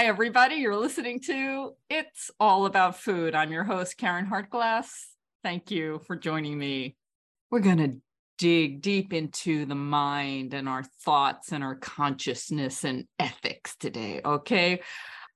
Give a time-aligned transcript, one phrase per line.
[0.00, 0.54] Hi, everybody.
[0.54, 3.34] You're listening to It's All About Food.
[3.34, 4.88] I'm your host, Caryn Hartglass.
[5.42, 6.96] Thank you for joining me.
[7.50, 7.96] We're going to
[8.38, 14.22] dig deep into the mind and our thoughts and our consciousness and ethics today.
[14.24, 14.80] Okay.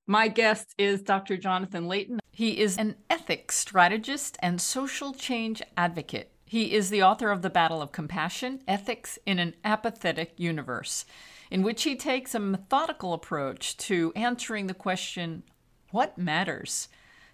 [0.07, 1.37] My guest is Dr.
[1.37, 2.19] Jonathan Leighton.
[2.31, 6.33] He is an ethics strategist and social change advocate.
[6.47, 11.05] He is the author of The Battle of Compassion Ethics in an Apathetic Universe
[11.51, 15.43] in which he takes a methodical approach to answering the question
[15.91, 16.89] what matters?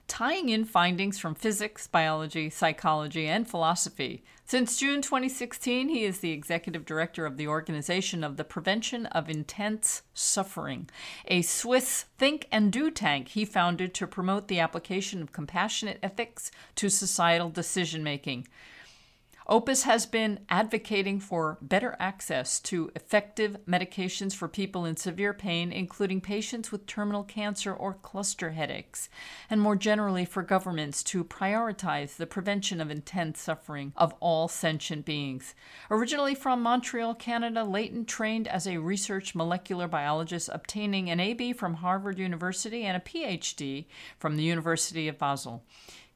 [0.07, 4.23] Tying in findings from physics, biology, psychology, and philosophy.
[4.45, 9.31] Since June 2016, he is the executive director of the Organization of the Prevention of
[9.31, 10.91] Intense Suffering,
[11.27, 16.51] a Swiss think and do tank he founded to promote the application of compassionate ethics
[16.75, 18.49] to societal decision making.
[19.51, 25.73] OPIS has been advocating for better access to effective medications for people in severe pain,
[25.73, 29.09] including patients with terminal cancer or cluster headaches,
[29.51, 35.05] and more generally for governments to prioritize the prevention of intense suffering of all sentient
[35.05, 35.57] beings.
[35.91, 41.75] Originally from Montreal, Canada, Leighton trained as a research molecular biologist, obtaining an AB from
[41.75, 45.65] Harvard University and a PhD from the University of Basel.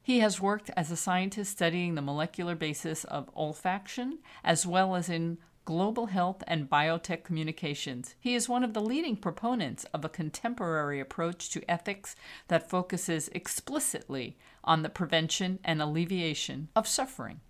[0.05, 5.09] He has worked as a scientist studying the molecular basis of olfaction, as well as
[5.09, 8.13] in global health and biotech communications.
[8.19, 12.15] He is one of the leading proponents of a contemporary approach to ethics
[12.49, 17.41] that focuses explicitly on the prevention and alleviation of suffering.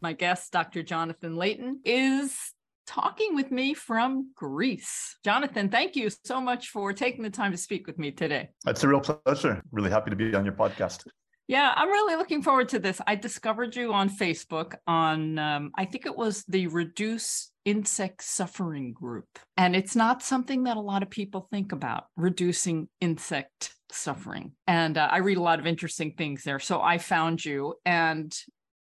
[0.00, 0.82] My guest, Dr.
[0.82, 2.54] Jonathan Leighton, is
[2.88, 5.16] talking with me from Greece.
[5.24, 8.48] Jonathan, thank you so much for taking the time to speak with me today.
[8.66, 9.62] It's a real pleasure.
[9.70, 11.04] Really happy to be on your podcast.
[11.50, 13.00] Yeah, I'm really looking forward to this.
[13.08, 18.92] I discovered you on Facebook on, um, I think it was the Reduce Insect Suffering
[18.92, 19.26] group.
[19.56, 24.52] And it's not something that a lot of people think about, reducing insect suffering.
[24.68, 26.60] And uh, I read a lot of interesting things there.
[26.60, 28.32] So I found you and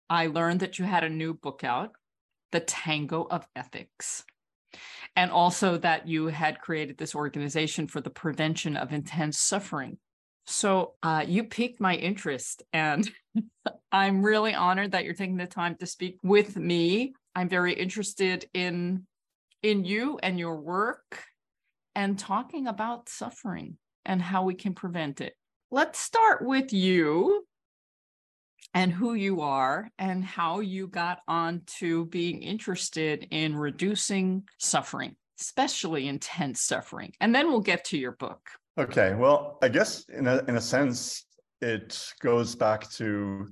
[0.09, 1.91] I learned that you had a new book out,
[2.50, 4.25] The Tango of Ethics.
[5.17, 9.99] And also that you had created this organization for the prevention of intense suffering.
[10.47, 13.09] So uh, you piqued my interest, and
[13.93, 17.15] I'm really honored that you're taking the time to speak with me.
[17.34, 19.06] I'm very interested in
[19.62, 21.22] in you and your work,
[21.94, 25.34] and talking about suffering and how we can prevent it.
[25.71, 27.47] Let's start with you
[28.75, 35.16] and who you are and how you got on to being interested in reducing suffering,
[35.41, 37.12] especially intense suffering.
[37.21, 38.50] And then we'll get to your book.
[38.77, 41.27] Okay, well, I guess in a in a sense,
[41.61, 43.49] it goes back to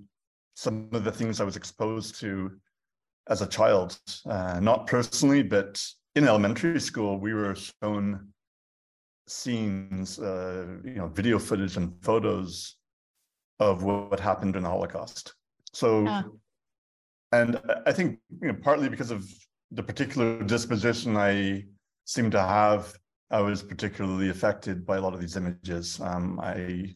[0.55, 2.50] some of the things I was exposed to
[3.28, 3.99] as a child.
[4.28, 5.81] Uh, not personally, but
[6.16, 8.33] in elementary school, we were shown
[9.28, 12.77] scenes, uh, you know, video footage and photos
[13.60, 15.34] of what happened in the Holocaust.
[15.72, 16.22] So, yeah.
[17.31, 19.25] and I think you know, partly because of
[19.71, 21.65] the particular disposition I
[22.04, 22.93] seem to have
[23.32, 25.98] I was particularly affected by a lot of these images.
[26.00, 26.94] Um, I,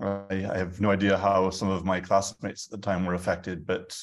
[0.00, 3.66] I, I have no idea how some of my classmates at the time were affected,
[3.66, 3.98] but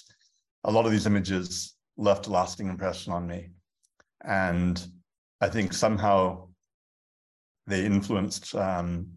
[0.63, 3.51] a lot of these images left a lasting impression on me,
[4.23, 4.85] and
[5.41, 6.47] I think somehow
[7.67, 9.07] they influenced um,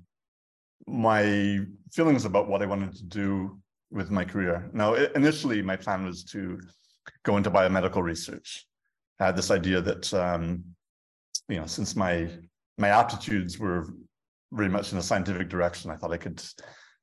[0.87, 3.59] my feelings about what I wanted to do
[3.91, 4.69] with my career.
[4.75, 6.61] Now, initially, my plan was to
[7.25, 8.67] go into biomedical research.
[9.19, 10.65] I had this idea that um,
[11.49, 12.29] you know, since my
[12.79, 13.87] my aptitudes were
[14.53, 15.91] very much in a scientific direction.
[15.91, 16.43] I thought I could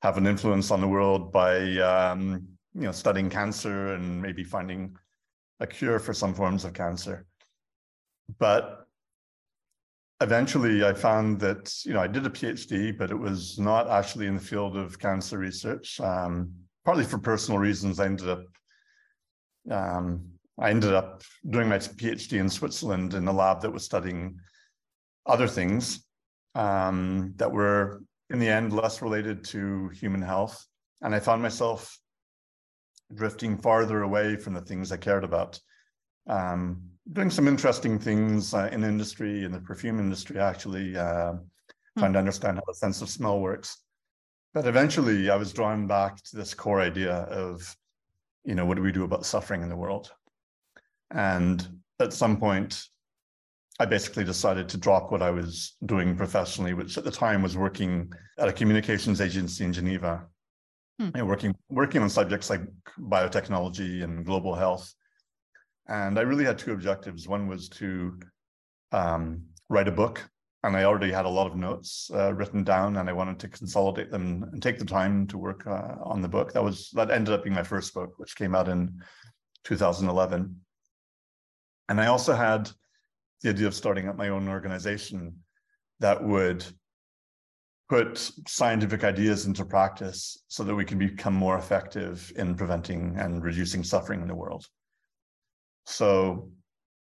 [0.02, 4.96] have an influence on the world by um, you know studying cancer and maybe finding
[5.60, 7.26] a cure for some forms of cancer.
[8.40, 8.88] But
[10.22, 14.28] eventually I found that you know I did a PhD, but it was not actually
[14.28, 16.00] in the field of cancer research.
[16.00, 16.52] Um,
[16.86, 18.46] partly for personal reasons, I ended up
[19.70, 20.26] um,
[20.58, 24.40] I ended up doing my PhD in Switzerland in a lab that was studying
[25.26, 26.06] other things
[26.54, 30.66] um, that were in the end less related to human health.
[31.02, 32.00] And I found myself
[33.14, 35.60] drifting farther away from the things I cared about.
[36.28, 36.82] Um,
[37.12, 41.42] doing some interesting things uh, in industry, in the perfume industry, actually, uh, mm
[41.98, 43.78] trying to understand how the sense of smell works.
[44.54, 47.74] But eventually, I was drawn back to this core idea of,
[48.44, 50.12] you know, what do we do about suffering in the world?
[51.10, 51.66] And
[52.02, 52.84] at some point,
[53.80, 57.58] I basically decided to drop what I was doing professionally, which at the time was
[57.58, 60.26] working at a communications agency in Geneva,
[61.00, 61.10] hmm.
[61.14, 62.62] and working working on subjects like
[63.00, 64.94] biotechnology and global health.
[65.88, 67.28] And I really had two objectives.
[67.28, 68.18] One was to
[68.92, 70.24] um, write a book
[70.66, 73.48] and I already had a lot of notes uh, written down, and I wanted to
[73.48, 76.54] consolidate them and take the time to work uh, on the book.
[76.54, 79.00] That was that ended up being my first book, which came out in
[79.64, 80.60] 2011.
[81.88, 82.72] And I also had
[83.46, 85.36] the idea of starting up my own organization
[86.00, 86.66] that would
[87.88, 93.44] put scientific ideas into practice so that we can become more effective in preventing and
[93.44, 94.66] reducing suffering in the world.
[95.86, 96.50] So,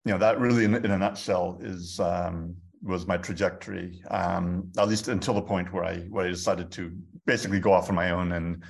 [0.05, 4.89] you know, that really, in, in a nutshell, is um, was my trajectory, um, at
[4.89, 8.13] least until the point where I where I decided to basically go off on my
[8.13, 8.63] own and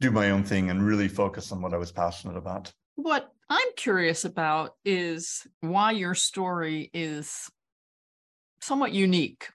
[0.00, 2.72] do my own thing and really focus on what I was passionate about.
[2.96, 7.50] What I'm curious about is why your story is
[8.60, 9.48] somewhat unique.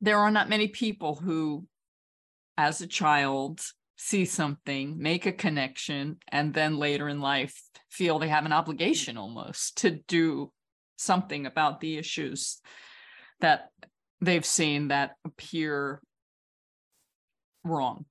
[0.00, 1.66] There are not many people who,
[2.56, 3.60] as a child,
[3.96, 7.60] see something, make a connection, and then later in life
[7.90, 10.50] feel they have an obligation almost to do
[10.96, 12.60] something about the issues
[13.40, 13.68] that
[14.20, 16.00] they've seen that appear
[17.64, 18.06] wrong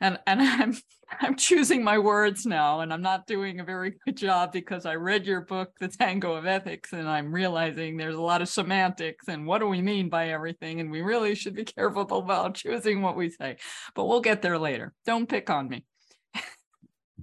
[0.00, 0.76] and and i'm
[1.20, 4.94] i'm choosing my words now and i'm not doing a very good job because i
[4.94, 9.28] read your book the tango of ethics and i'm realizing there's a lot of semantics
[9.28, 10.80] and what do we mean by everything?
[10.80, 13.56] And we really should be careful about choosing what we say
[13.94, 14.92] but we'll get there later.
[15.06, 15.84] Don't pick on me.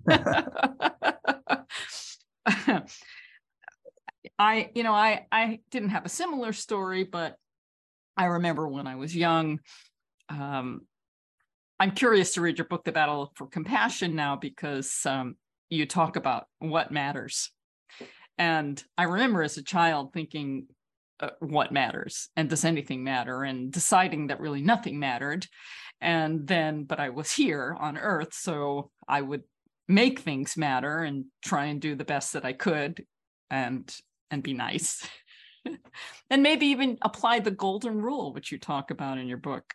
[4.37, 7.37] I you know i i didn't have a similar story but
[8.17, 9.59] i remember when i was young
[10.29, 10.81] um,
[11.79, 15.35] I'm curious to read your book, The Battle for Compassion, now because um,
[15.69, 17.51] you talk about what matters.
[18.37, 20.67] And I remember as a child thinking,
[21.19, 23.43] uh, what matters and does anything matter?
[23.43, 25.47] And deciding that really nothing mattered.
[25.99, 29.43] And then, but I was here on earth, so I would
[29.87, 33.05] make things matter and try and do the best that I could
[33.49, 33.93] and
[34.31, 35.07] and be nice.
[36.29, 39.73] and maybe even apply the golden rule, which you talk about in your book.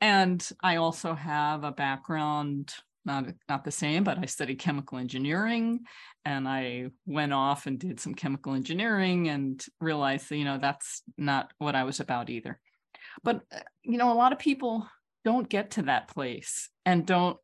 [0.00, 2.72] And I also have a background,
[3.04, 5.80] not, not the same, but I studied chemical engineering
[6.24, 11.02] and I went off and did some chemical engineering and realized that, you know, that's
[11.18, 12.58] not what I was about either.
[13.22, 14.88] But, uh, you know, a lot of people
[15.24, 17.36] don't get to that place and don't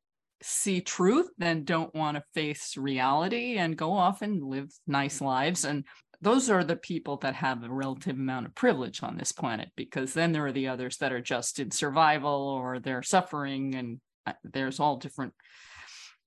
[0.42, 5.64] see truth, then don't want to face reality and go off and live nice lives.
[5.64, 5.84] And
[6.20, 10.14] those are the people that have a relative amount of privilege on this planet because
[10.14, 14.32] then there are the others that are just in survival or they're suffering and uh,
[14.44, 15.34] there's all different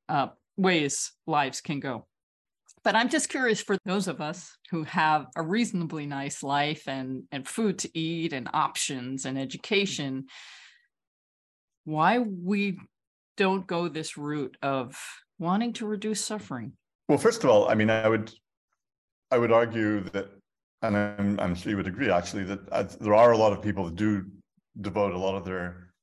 [0.07, 0.27] uh,
[0.57, 2.05] ways lives can go.
[2.83, 7.23] But i'm just curious for those of us who have a reasonably nice life and
[7.31, 10.25] and food to eat and options and education
[11.83, 12.79] why we
[13.35, 14.97] don't go this route of
[15.39, 16.73] wanting to reduce suffering?
[17.07, 18.31] Well first of all i mean i would
[19.31, 20.29] I would argue that,
[20.81, 23.61] and I'm, I'm sure you would agree actually, that uh, there are a lot of
[23.61, 24.25] people that do
[24.81, 25.93] devote a lot of their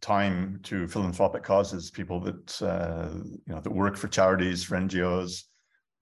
[0.00, 5.42] time to philanthropic causes, people that, uh, you know, that work for charities, for NGOs,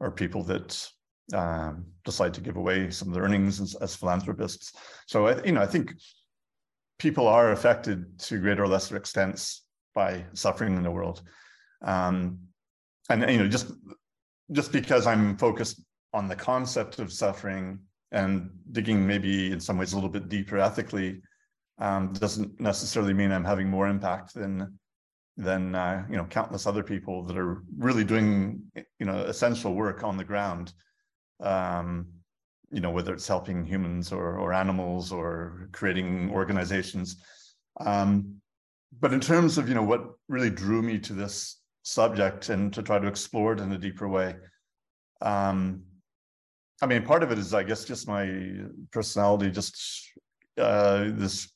[0.00, 0.88] or people that
[1.34, 4.72] um, decide to give away some of their earnings as, as philanthropists.
[5.06, 5.94] So, I, you know, I think
[6.98, 11.22] people are affected to greater or lesser extents by suffering in the world.
[11.82, 12.38] Um,
[13.08, 13.72] and you know, just
[14.52, 15.80] just because I'm focused
[16.16, 17.78] on the concept of suffering
[18.12, 21.20] and digging maybe in some ways a little bit deeper ethically
[21.78, 24.78] um, doesn't necessarily mean I'm having more impact than
[25.36, 28.62] than uh, you know countless other people that are really doing
[28.98, 30.72] you know essential work on the ground.
[31.40, 32.06] Um,
[32.70, 37.22] you know whether it's helping humans or or animals or creating organizations.
[37.78, 38.40] Um,
[38.98, 42.82] but in terms of you know what really drew me to this subject and to
[42.82, 44.34] try to explore it in a deeper way,
[45.20, 45.82] um,
[46.82, 48.28] I mean, part of it is, I guess, just my
[48.90, 49.76] personality, just
[50.58, 51.50] uh, this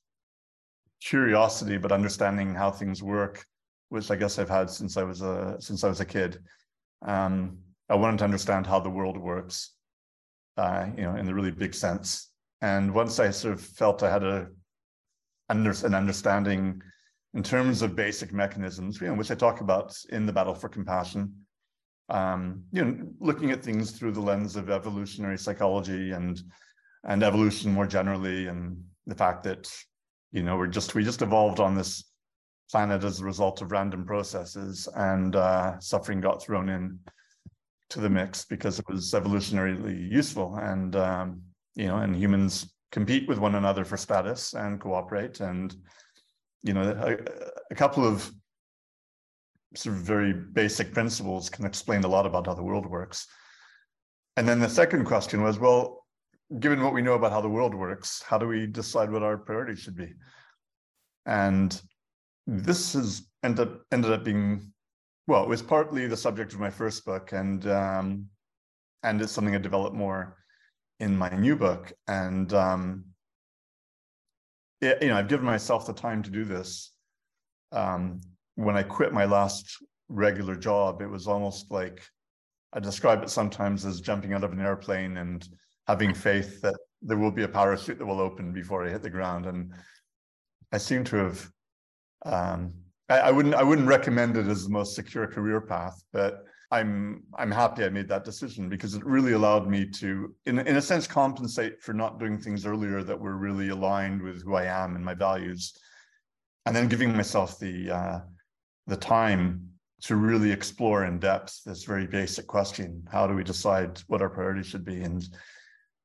[1.03, 3.45] curiosity, but understanding how things work,
[3.91, 6.39] which I guess I've had since I was a since I was a kid.
[7.03, 7.59] Um,
[7.89, 9.75] I wanted to understand how the world works,
[10.57, 12.31] uh, you know, in the really big sense.
[12.63, 14.49] And once I sort of felt I had a
[15.49, 16.83] under, an understanding
[17.35, 20.69] in terms of basic mechanisms, you know, which I talk about in the battle for
[20.69, 21.35] compassion,
[22.11, 26.43] um, you know, looking at things through the lens of evolutionary psychology and
[27.05, 29.73] and evolution more generally, and the fact that
[30.33, 32.05] you know we're just we just evolved on this
[32.71, 36.99] planet as a result of random processes, and uh, suffering got thrown in
[37.89, 41.41] to the mix because it was evolutionarily useful, and um,
[41.75, 45.77] you know, and humans compete with one another for status and cooperate, and
[46.63, 47.17] you know, a,
[47.71, 48.31] a couple of
[49.75, 53.27] sort of very basic principles can explain a lot about how the world works.
[54.37, 56.07] And then the second question was, well,
[56.59, 59.37] given what we know about how the world works, how do we decide what our
[59.37, 60.13] priorities should be?
[61.27, 61.81] And
[62.47, 64.73] this has ended up ended up being
[65.27, 68.27] well, it was partly the subject of my first book, and um,
[69.05, 70.37] and it's something I developed more
[70.99, 71.93] in my new book.
[72.09, 73.05] And um,
[74.81, 76.93] you know, I've given myself the time to do this.
[77.71, 78.21] Um,
[78.55, 79.77] when I quit my last
[80.09, 82.03] regular job, it was almost like
[82.73, 85.47] I describe it sometimes as jumping out of an airplane and
[85.87, 89.11] having faith that there will be a parachute that will open before I hit the
[89.11, 89.47] ground.
[89.47, 89.73] And
[90.73, 91.51] I seem to have
[92.25, 92.73] um,
[93.09, 97.25] I, I wouldn't I wouldn't recommend it as the most secure career path, but I'm
[97.35, 100.83] I'm happy I made that decision because it really allowed me to, in in a
[100.83, 104.95] sense, compensate for not doing things earlier that were really aligned with who I am
[104.95, 105.77] and my values,
[106.67, 108.21] and then giving myself the uh,
[108.87, 109.69] the time
[110.03, 114.31] to really explore in depth this very basic question: How do we decide what our
[114.31, 115.03] priorities should be?
[115.03, 115.23] And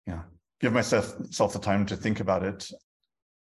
[0.05, 0.21] you know,
[0.59, 2.69] give myself self the time to think about it,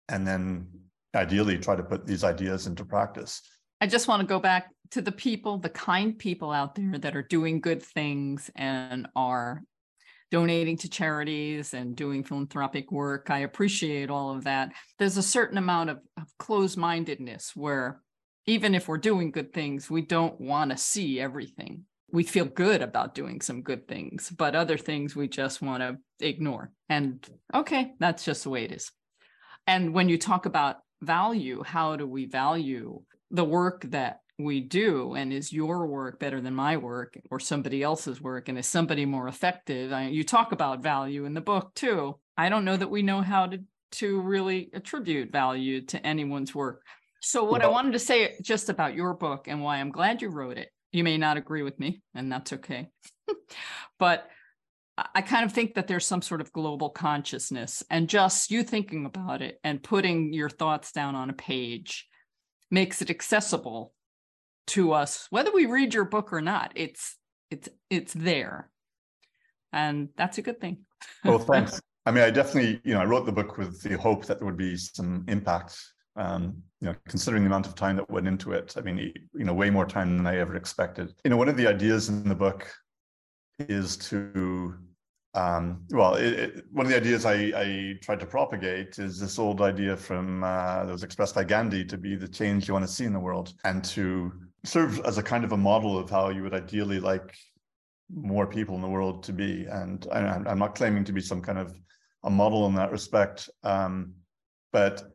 [0.07, 0.67] and then
[1.15, 3.41] ideally try to put these ideas into practice.
[3.81, 7.15] I just want to go back to the people, the kind people out there that
[7.15, 9.63] are doing good things and are
[10.31, 13.29] donating to charities and doing philanthropic work.
[13.29, 14.73] I appreciate all of that.
[14.97, 18.01] There's a certain amount of, of closed mindedness where
[18.49, 21.85] even if we're doing good things, we don't want to see everything.
[22.11, 25.97] We feel good about doing some good things, but other things we just want to
[26.25, 26.71] ignore.
[26.89, 28.91] And okay, that's just the way it is.
[29.67, 33.01] And when you talk about value how do we value
[33.31, 37.83] the work that we do and is your work better than my work or somebody
[37.83, 41.73] else's work and is somebody more effective I, you talk about value in the book
[41.73, 43.59] too i don't know that we know how to
[43.91, 46.83] to really attribute value to anyone's work
[47.19, 50.21] so what well, i wanted to say just about your book and why i'm glad
[50.21, 52.89] you wrote it you may not agree with me and that's okay
[53.99, 54.27] but
[55.15, 59.05] I kind of think that there's some sort of global consciousness, and just you thinking
[59.05, 62.07] about it and putting your thoughts down on a page
[62.71, 63.93] makes it accessible
[64.67, 66.71] to us, whether we read your book or not.
[66.75, 67.15] It's
[67.49, 68.69] it's it's there,
[69.71, 70.85] and that's a good thing.
[71.23, 71.81] well, thanks.
[72.05, 74.45] I mean, I definitely, you know, I wrote the book with the hope that there
[74.45, 75.77] would be some impact.
[76.19, 78.97] Um, you know, considering the amount of time that went into it, I mean,
[79.33, 81.13] you know, way more time than I ever expected.
[81.23, 82.69] You know, one of the ideas in the book
[83.59, 84.75] is to
[85.35, 89.37] um, well, it, it, one of the ideas I, I, tried to propagate is this
[89.37, 92.87] old idea from uh, that was expressed by Gandhi to be the change you want
[92.87, 94.31] to see in the world and to
[94.65, 97.35] serve as a kind of a model of how you would ideally like
[98.11, 99.67] more people in the world to be.
[99.69, 101.79] And I, am not claiming to be some kind of
[102.23, 104.13] a model in that respect, um,
[104.73, 105.13] but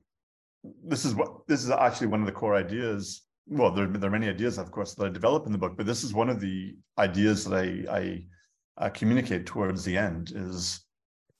[0.85, 3.23] this is what this is actually one of the core ideas.
[3.47, 5.87] Well, there, there are many ideas, of course, that I develop in the book, but
[5.87, 8.25] this is one of the ideas that I,
[8.79, 10.81] I communicate towards the end is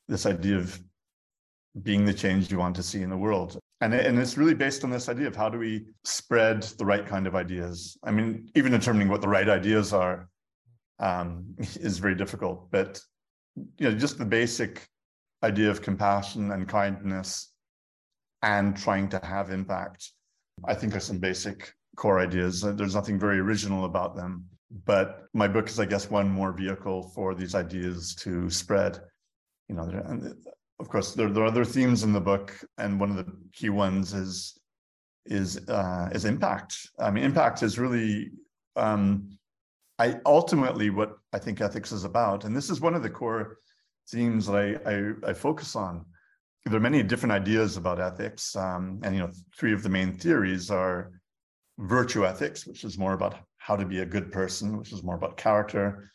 [0.07, 0.79] this idea of
[1.83, 3.59] being the change you want to see in the world.
[3.81, 7.07] And, and it's really based on this idea of how do we spread the right
[7.07, 7.97] kind of ideas.
[8.05, 10.29] I mean, even determining what the right ideas are
[11.01, 13.01] um, is very difficult, but
[13.79, 14.87] you know, just the basic
[15.43, 17.54] idea of compassion and kindness
[18.45, 20.13] and trying to have impact,
[20.65, 22.61] I think are some basic core ideas.
[22.61, 24.33] There's nothing very original about them
[24.85, 29.01] but my book is, I guess, one more vehicle for these ideas to spread.
[29.69, 30.35] You know, and
[30.81, 33.71] of course, there, there are other themes in the book, and one of the key
[33.71, 34.59] ones is
[35.27, 36.77] is uh, is impact.
[36.99, 38.33] I mean, impact is really,
[38.77, 39.39] um,
[39.99, 43.59] I ultimately what I think ethics is about, and this is one of the core
[44.11, 46.05] themes that I I, I focus on.
[46.65, 50.17] There are many different ideas about ethics, um, and you know, three of the main
[50.17, 51.13] theories are
[51.79, 55.17] virtue ethics, which is more about how to be a good person, which is more
[55.17, 56.11] about character.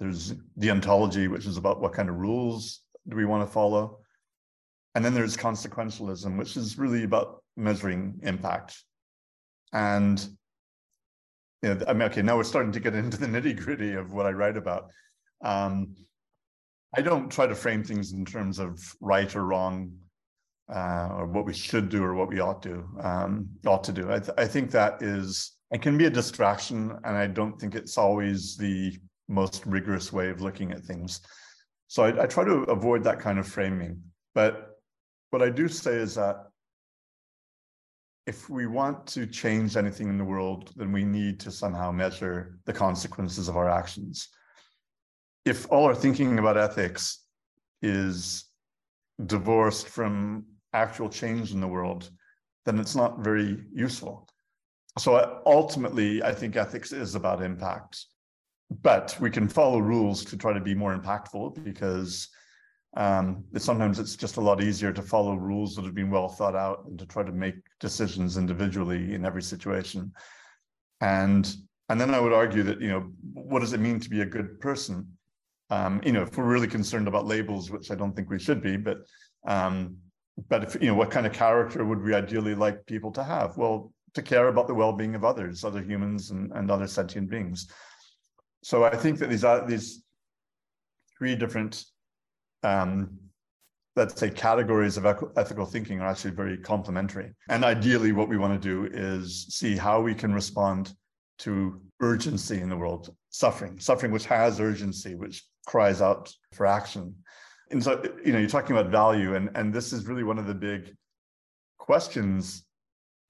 [0.00, 3.98] There's deontology, which is about what kind of rules do we want to follow.
[4.94, 8.82] And then there's consequentialism, which is really about measuring impact.
[9.72, 10.24] And
[11.62, 14.12] you know, I mean, okay, now we're starting to get into the nitty gritty of
[14.12, 14.90] what I write about.
[15.42, 15.94] Um,
[16.96, 19.92] I don't try to frame things in terms of right or wrong,
[20.72, 24.10] uh, or what we should do or what we ought to um, ought to do.
[24.10, 27.74] I, th- I think that is it can be a distraction, and I don't think
[27.74, 28.96] it's always the
[29.28, 31.20] most rigorous way of looking at things.
[31.88, 34.00] So I, I try to avoid that kind of framing.
[34.34, 34.78] But
[35.30, 36.36] what I do say is that
[38.26, 42.58] if we want to change anything in the world, then we need to somehow measure
[42.64, 44.28] the consequences of our actions.
[45.44, 47.20] If all our thinking about ethics
[47.82, 48.44] is
[49.26, 52.10] divorced from actual change in the world,
[52.64, 54.28] then it's not very useful
[54.98, 58.06] so ultimately, I think ethics is about impact,
[58.82, 62.28] but we can follow rules to try to be more impactful because
[62.96, 66.54] Um, sometimes it's just a lot easier to follow rules that have been well thought
[66.54, 70.12] out and to try to make decisions individually in every situation.
[71.00, 71.44] And
[71.88, 74.26] and then I would argue that you know what does it mean to be a
[74.26, 75.13] good person?
[75.74, 78.62] Um, you know, if we're really concerned about labels, which I don't think we should
[78.62, 78.98] be, but
[79.46, 79.96] um,
[80.48, 83.56] but if you know what kind of character would we ideally like people to have?
[83.56, 87.68] Well, to care about the well-being of others, other humans and, and other sentient beings.
[88.62, 90.04] So I think that these are these
[91.18, 91.84] three different
[92.62, 93.18] um,
[93.96, 97.30] let's say categories of ethical thinking are actually very complementary.
[97.48, 100.92] And ideally, what we want to do is see how we can respond
[101.38, 107.14] to urgency in the world, suffering, suffering which has urgency, which cries out for action.
[107.70, 110.46] And so, you know, you're talking about value, and, and this is really one of
[110.46, 110.94] the big
[111.78, 112.64] questions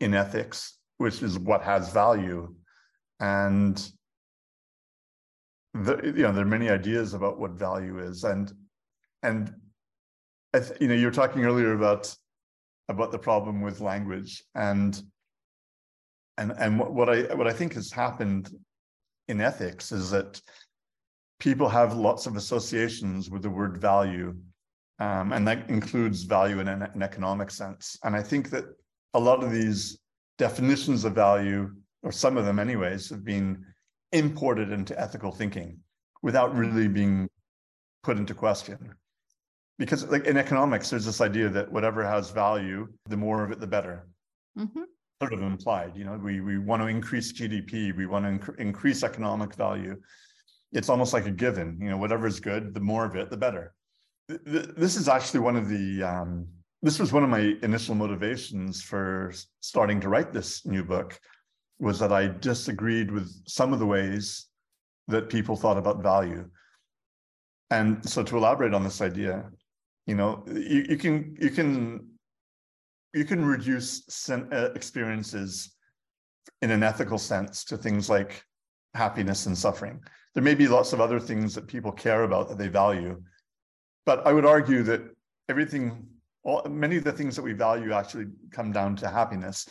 [0.00, 2.54] in ethics, which is what has value.
[3.20, 3.76] And
[5.72, 8.52] the, you know, there are many ideas about what value is, and
[9.22, 9.54] and
[10.80, 12.14] you know, you were talking earlier about
[12.88, 15.00] about the problem with language, and
[16.38, 18.50] and and what I what I think has happened
[19.28, 20.40] in ethics is that
[21.40, 24.34] people have lots of associations with the word value,
[24.98, 27.98] um, and that includes value in an, an economic sense.
[28.04, 28.64] And I think that
[29.14, 29.98] a lot of these
[30.38, 31.70] definitions of value,
[32.02, 33.64] or some of them, anyways, have been
[34.12, 35.78] imported into ethical thinking
[36.22, 37.28] without really being
[38.02, 38.94] put into question
[39.78, 43.60] because like in economics there's this idea that whatever has value the more of it
[43.60, 44.06] the better
[44.58, 44.82] mm-hmm.
[45.20, 48.58] sort of implied you know we we want to increase gdp we want to inc-
[48.58, 49.96] increase economic value
[50.74, 53.36] it's almost like a given you know whatever is good the more of it the
[53.36, 53.74] better.
[54.28, 56.46] This is actually one of the um,
[56.82, 61.18] this was one of my initial motivations for starting to write this new book
[61.80, 64.46] was that i disagreed with some of the ways
[65.08, 66.48] that people thought about value.
[67.70, 69.50] And so to elaborate on this idea
[70.06, 72.06] you know you, you can you can
[73.12, 75.74] you can reduce uh, experiences
[76.62, 78.42] in an ethical sense to things like
[78.94, 80.00] happiness and suffering
[80.34, 83.20] there may be lots of other things that people care about that they value
[84.06, 85.02] but i would argue that
[85.48, 86.06] everything
[86.42, 89.68] all, many of the things that we value actually come down to happiness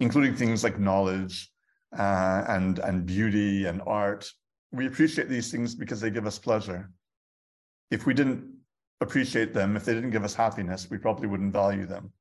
[0.00, 1.50] including things like knowledge
[1.96, 4.28] uh, and and beauty and art
[4.72, 6.90] we appreciate these things because they give us pleasure
[7.90, 8.54] if we didn't
[9.00, 9.76] appreciate them.
[9.76, 12.12] If they didn't give us happiness, we probably wouldn't value them.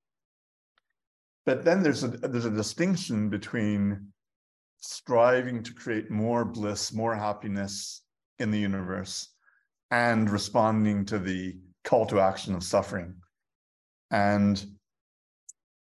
[1.46, 4.14] But then there's a there's a distinction between
[4.84, 8.02] striving to create more bliss, more happiness
[8.40, 9.30] in the universe,
[9.92, 13.16] and responding to the call to action of suffering.
[14.12, 14.64] And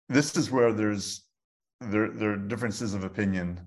[0.07, 1.25] this is where there's
[1.81, 3.59] there, there are differences of opinion,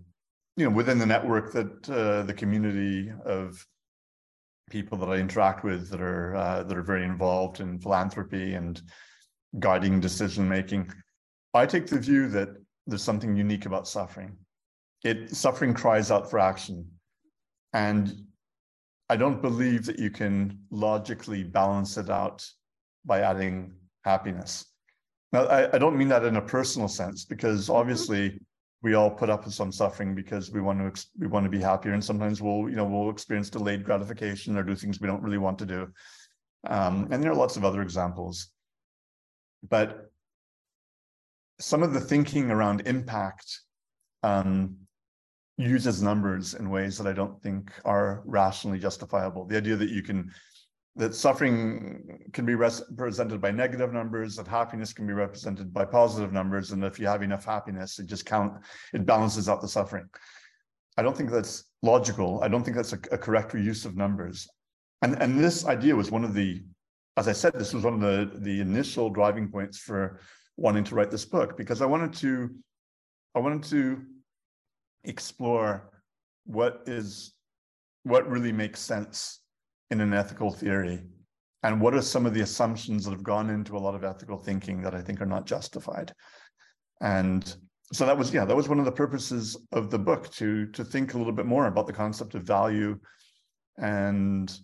[0.56, 3.62] you know, within the network that uh, the community of
[4.70, 8.80] people that I interact with that are uh, that are very involved in philanthropy and
[9.58, 10.90] guiding decision making.
[11.52, 12.48] I take the view that
[12.86, 14.36] there's something unique about suffering.
[15.04, 16.90] It suffering cries out for action,
[17.72, 18.12] and
[19.08, 22.48] I don't believe that you can logically balance it out
[23.04, 23.72] by adding
[24.04, 24.64] happiness.
[25.32, 27.76] Now, I, I don't mean that in a personal sense because mm-hmm.
[27.76, 28.40] obviously
[28.82, 31.60] we all put up with some suffering because we want to we want to be
[31.60, 35.22] happier and sometimes we'll you know we'll experience delayed gratification or do things we don't
[35.22, 35.88] really want to do
[36.68, 38.50] um, and there are lots of other examples
[39.68, 40.10] but
[41.58, 43.60] some of the thinking around impact
[44.22, 44.76] um,
[45.58, 50.02] uses numbers in ways that i don't think are rationally justifiable the idea that you
[50.02, 50.30] can
[50.96, 56.32] that suffering can be represented by negative numbers, that happiness can be represented by positive
[56.32, 58.54] numbers, and if you have enough happiness, it just count
[58.94, 60.08] it balances out the suffering.
[60.96, 62.40] I don't think that's logical.
[62.42, 64.48] I don't think that's a, a correct use of numbers.
[65.02, 66.64] And and this idea was one of the,
[67.18, 70.20] as I said, this was one of the the initial driving points for
[70.56, 72.48] wanting to write this book because I wanted to,
[73.34, 74.02] I wanted to
[75.06, 75.90] explore
[76.44, 77.32] what is
[78.04, 79.40] what really makes sense
[79.90, 81.02] in an ethical theory?
[81.62, 84.38] And what are some of the assumptions that have gone into a lot of ethical
[84.38, 86.12] thinking that I think are not justified?
[87.00, 87.56] And
[87.92, 90.84] so that was, yeah, that was one of the purposes of the book to to
[90.84, 92.98] think a little bit more about the concept of value
[93.78, 94.58] and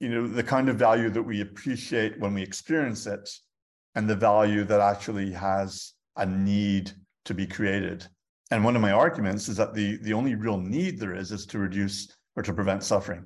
[0.00, 3.28] you know the kind of value that we appreciate when we experience it
[3.94, 6.92] and the value that actually has a need
[7.24, 8.06] to be created
[8.50, 11.46] and one of my arguments is that the the only real need there is is
[11.46, 13.24] to reduce or to prevent suffering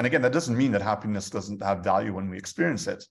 [0.00, 3.04] and again, that doesn't mean that happiness doesn't have value when we experience it.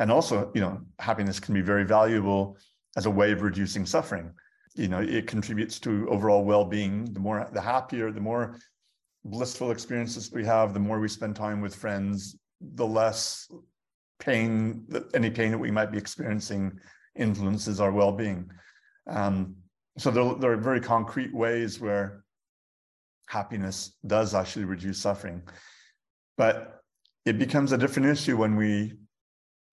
[0.00, 2.56] And also, you know, happiness can be very valuable
[2.96, 4.32] as a way of reducing suffering.
[4.74, 7.12] You know, it contributes to overall well-being.
[7.12, 8.58] The more, the happier, the more
[9.24, 13.48] blissful experiences we have, the more we spend time with friends, the less
[14.18, 16.72] pain, any pain that we might be experiencing
[17.14, 18.50] influences our well-being.
[19.06, 19.54] Um,
[19.98, 22.24] so there, there are very concrete ways where
[23.26, 25.42] happiness does actually reduce suffering.
[26.36, 26.80] But
[27.24, 28.94] it becomes a different issue when we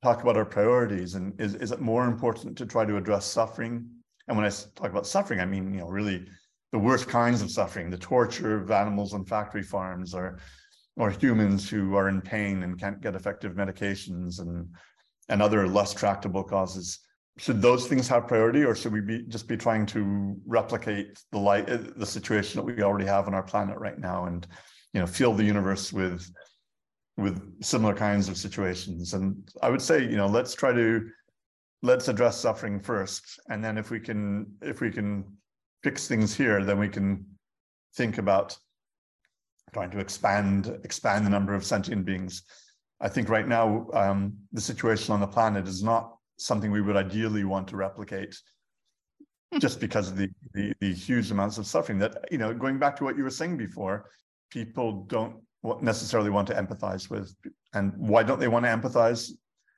[0.03, 3.89] talk about our priorities and is, is it more important to try to address suffering?
[4.27, 6.25] And when I talk about suffering, I mean, you know, really
[6.71, 10.39] the worst kinds of suffering, the torture of animals on factory farms or
[10.97, 14.67] or humans who are in pain and can't get effective medications and
[15.29, 16.99] and other less tractable causes
[17.37, 21.37] should those things have priority or should we be just be trying to replicate the
[21.37, 24.47] light the situation that we already have on our planet right now and
[24.93, 26.29] you know fill the universe with
[27.17, 31.09] with similar kinds of situations and i would say you know let's try to
[31.81, 35.23] let's address suffering first and then if we can if we can
[35.83, 37.25] fix things here then we can
[37.95, 38.57] think about
[39.73, 42.43] trying to expand expand the number of sentient beings.
[43.01, 46.95] I think right now um, the situation on the planet is not something we would
[46.95, 48.35] ideally want to replicate,
[49.59, 52.53] just because of the, the, the huge amounts of suffering that you know.
[52.53, 54.09] Going back to what you were saying before,
[54.49, 55.35] people don't
[55.81, 57.35] necessarily want to empathize with,
[57.73, 59.31] and why don't they want to empathize?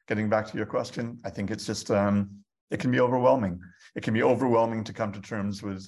[0.07, 2.29] Getting back to your question, I think it's just um,
[2.69, 3.59] it can be overwhelming.
[3.95, 5.85] It can be overwhelming to come to terms with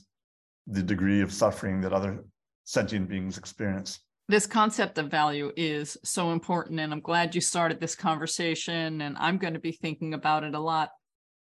[0.67, 2.23] the degree of suffering that other
[2.63, 3.99] sentient beings experience.
[4.33, 6.79] This concept of value is so important.
[6.79, 9.01] And I'm glad you started this conversation.
[9.01, 10.89] And I'm going to be thinking about it a lot.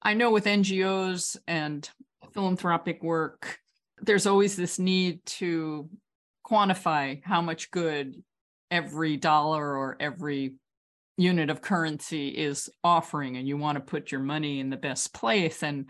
[0.03, 1.89] I know with NGOs and
[2.33, 3.61] philanthropic work,
[4.03, 5.89] there's always this need to
[6.45, 8.21] quantify how much good
[8.73, 10.57] every dollar or every
[11.17, 15.15] unit of currency is offering and you want to put your money in the best
[15.15, 15.87] place and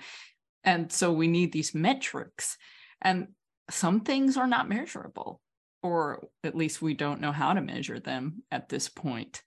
[0.65, 2.59] and so we need these metrics
[3.01, 3.29] and
[3.71, 5.41] some things are not measurable,
[5.85, 9.43] or at least we don't know how to measure them at this point.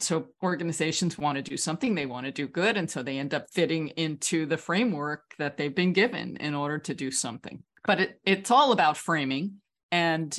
[0.00, 2.76] So organizations want to do something, they want to do good.
[2.76, 6.78] And so they end up fitting into the framework that they've been given in order
[6.78, 7.62] to do something.
[7.84, 9.60] But it, it's all about framing.
[9.92, 10.36] And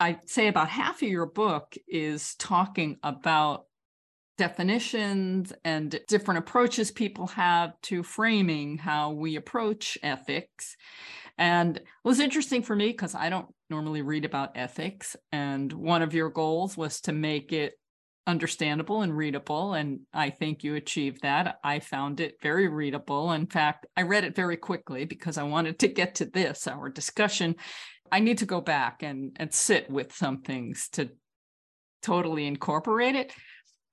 [0.00, 3.66] I'd say about half of your book is talking about
[4.36, 10.76] definitions and different approaches people have to framing how we approach ethics.
[11.38, 15.16] And it was interesting for me because I don't normally read about ethics.
[15.32, 17.74] And one of your goals was to make it
[18.26, 19.74] understandable and readable.
[19.74, 21.58] And I think you achieved that.
[21.62, 23.32] I found it very readable.
[23.32, 26.88] In fact, I read it very quickly because I wanted to get to this, our
[26.88, 27.56] discussion.
[28.10, 31.10] I need to go back and, and sit with some things to
[32.02, 33.32] totally incorporate it.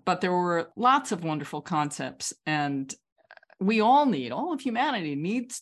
[0.05, 2.33] But there were lots of wonderful concepts.
[2.45, 2.93] And
[3.59, 5.61] we all need, all of humanity needs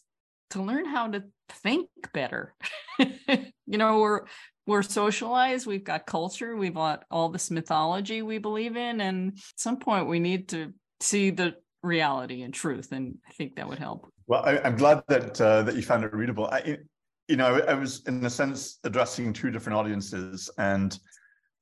[0.51, 2.53] to learn how to think better.
[3.71, 4.21] you know, we're
[4.67, 9.43] we're socialized, we've got culture, we've got all this mythology we believe in, and at
[9.55, 13.79] some point we need to see the reality and truth, and I think that would
[13.79, 14.11] help.
[14.27, 16.45] Well, I, am glad that uh, that you found it readable.
[16.45, 16.77] I,
[17.27, 20.97] you know, I was in a sense addressing two different audiences, and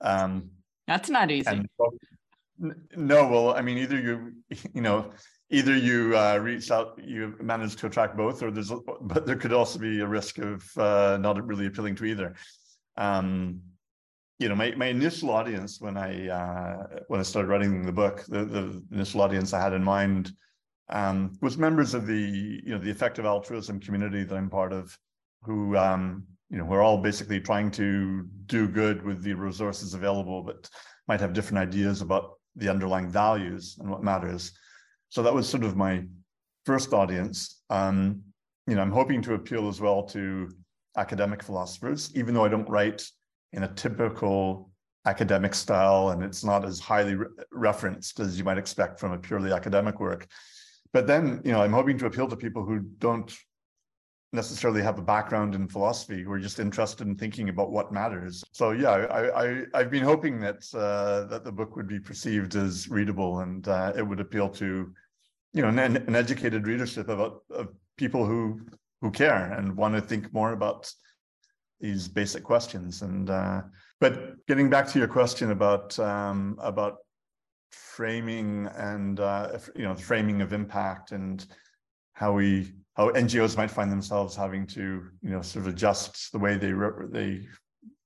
[0.02, 0.50] um,
[0.88, 1.48] that's not easy.
[1.48, 1.68] And,
[2.96, 4.34] no, well, I mean, either you,
[4.74, 5.12] you know,
[5.50, 9.54] either you uh, reach out, you manage to attract both, or there's, but there could
[9.54, 12.36] also be a risk of uh, not really appealing to either.
[12.98, 13.62] Um,
[14.38, 18.24] you know, my, my initial audience when I uh, when I started writing the book,
[18.28, 20.32] the, the initial audience I had in mind
[20.90, 24.98] um, was members of the you know the effective altruism community that I'm part of,
[25.44, 30.42] who um, you know we're all basically trying to do good with the resources available,
[30.42, 30.70] but
[31.08, 34.54] might have different ideas about the underlying values and what matters.
[35.10, 36.04] So that was sort of my
[36.66, 37.62] first audience.
[37.70, 38.22] Um,
[38.68, 40.50] you know, I'm hoping to appeal as well to
[40.98, 43.04] academic philosophers, even though I don't write
[43.54, 44.70] in a typical
[45.06, 49.18] academic style and it's not as highly re- referenced as you might expect from a
[49.18, 50.28] purely academic work.
[50.94, 53.34] But then, you know, I'm hoping to appeal to people who don't
[54.32, 58.44] necessarily have a background in philosophy who are just interested in thinking about what matters.
[58.52, 62.56] So yeah, I, I I've been hoping that uh, that the book would be perceived
[62.56, 64.94] as readable and uh, it would appeal to
[65.54, 68.62] you know an, an educated readership about of people who
[69.02, 70.92] who care and want to think more about
[71.80, 73.02] these basic questions.
[73.02, 73.62] And uh,
[74.00, 76.98] but getting back to your question about um, about
[77.72, 81.46] framing and uh, you know the framing of impact and
[82.14, 84.82] how we how NGOs might find themselves having to,
[85.22, 87.48] you know, sort of adjust the way they re- they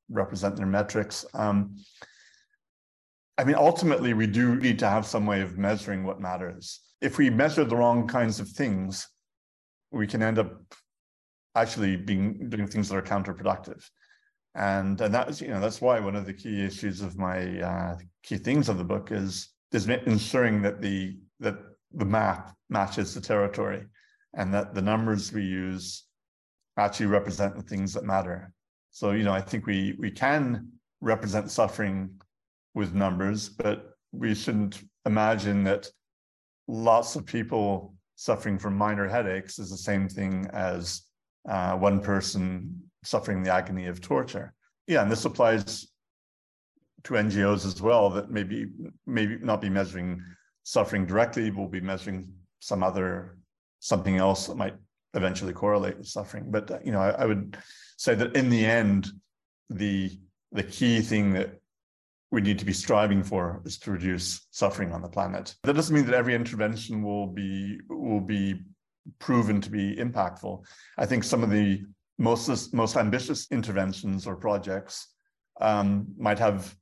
[0.08, 1.26] represent their metrics.
[1.34, 1.78] Um,
[3.40, 6.80] I mean, ultimately, we do need to have some way of measuring what matters.
[7.02, 9.08] If we measure the wrong kinds of things,
[9.92, 10.62] we can end up
[11.56, 13.84] actually being doing things that are counterproductive.
[14.54, 17.60] And and that is, you know, that's why one of the key issues of my
[17.62, 21.58] uh, key things of the book is is ensuring that the that
[21.96, 23.88] the map matches the territory
[24.34, 26.06] and that the numbers we use
[26.78, 28.52] actually represent the things that matter.
[28.92, 30.70] So, you know, I think we we can
[31.02, 32.22] represent suffering
[32.74, 35.88] with numbers, but we shouldn't imagine that
[36.68, 41.04] lots of people suffering from minor headaches is the same thing as
[41.50, 44.54] uh, one person suffering the agony of torture.
[44.88, 45.88] Yeah, and this applies
[47.04, 48.68] to NGOs as well that maybe
[49.06, 50.24] maybe not be measuring
[50.64, 53.38] suffering directly, will be measuring some other
[53.84, 54.76] something else that might
[55.14, 56.46] eventually correlate with suffering.
[56.48, 57.58] But uh, you know, I, I would
[57.98, 59.08] say that in the end,
[59.70, 60.18] the
[60.54, 61.60] the key thing that
[62.32, 65.56] we need to be striving for is to reduce suffering on the planet.
[65.64, 68.62] That doesn't mean that every intervention will be will be
[69.20, 70.64] proven to be impactful.
[70.98, 71.84] I think some of the
[72.18, 75.14] most most ambitious interventions or projects
[75.60, 76.74] um, might have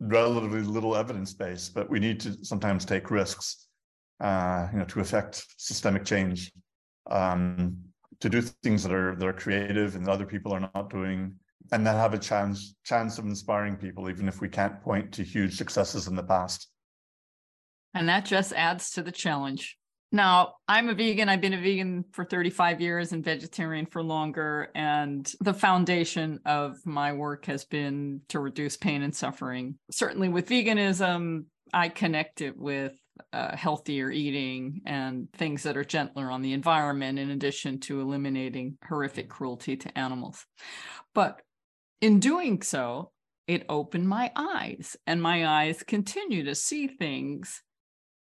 [0.00, 3.68] relatively little evidence base, but we need to sometimes take risks,
[4.20, 6.52] uh, you know, to affect systemic change,
[7.10, 7.76] um,
[8.20, 11.34] to do things that are that are creative and that other people are not doing,
[11.72, 15.22] and then have a chance chance of inspiring people, even if we can't point to
[15.22, 16.68] huge successes in the past.
[17.94, 19.76] And that just adds to the challenge.
[20.12, 21.28] Now, I'm a vegan.
[21.28, 24.70] I've been a vegan for 35 years and vegetarian for longer.
[24.74, 29.76] And the foundation of my work has been to reduce pain and suffering.
[29.90, 32.92] Certainly with veganism, I connect it with
[33.32, 38.78] uh, healthier eating and things that are gentler on the environment, in addition to eliminating
[38.88, 40.46] horrific cruelty to animals.
[41.14, 41.42] But
[42.00, 43.12] in doing so,
[43.46, 47.62] it opened my eyes, and my eyes continue to see things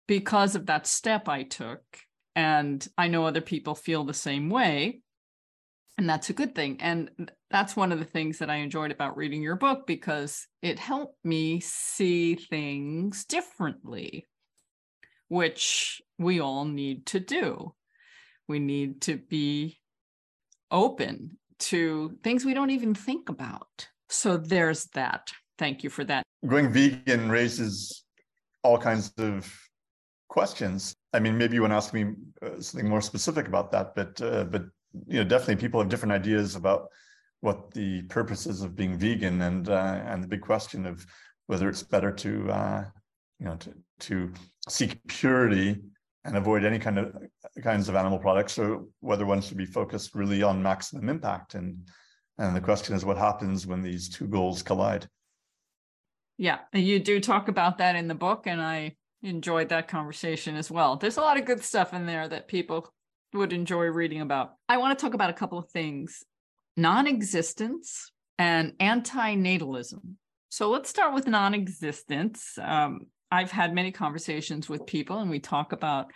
[0.06, 1.82] because of that step I took.
[2.34, 5.00] And I know other people feel the same way.
[5.98, 6.76] And that's a good thing.
[6.80, 7.10] And
[7.50, 11.16] that's one of the things that I enjoyed about reading your book because it helped
[11.24, 14.24] me see things differently,
[15.28, 17.74] which we all need to do.
[18.48, 19.78] We need to be
[20.70, 23.88] open to things we don't even think about.
[24.08, 25.28] So there's that.
[25.58, 26.22] Thank you for that.
[26.46, 28.04] Going vegan raises
[28.62, 29.52] all kinds of
[30.28, 30.94] questions.
[31.12, 34.20] I mean, maybe you want to ask me uh, something more specific about that, but
[34.22, 34.64] uh, but
[35.06, 36.88] you know, definitely people have different ideas about
[37.40, 41.04] what the purposes of being vegan and uh, and the big question of
[41.46, 42.84] whether it's better to uh,
[43.40, 44.32] you know to to
[44.68, 45.80] seek purity
[46.24, 47.16] and avoid any kind of
[47.62, 51.54] kinds of animal products, or whether one should be focused really on maximum impact.
[51.54, 51.88] And
[52.38, 55.08] and the question is, what happens when these two goals collide?
[56.36, 60.70] Yeah, you do talk about that in the book, and I enjoyed that conversation as
[60.70, 60.96] well.
[60.96, 62.92] There's a lot of good stuff in there that people
[63.32, 64.54] would enjoy reading about.
[64.68, 66.24] I want to talk about a couple of things
[66.76, 70.14] non existence and antinatalism.
[70.48, 72.56] So let's start with non existence.
[72.62, 76.10] Um, I've had many conversations with people, and we talk about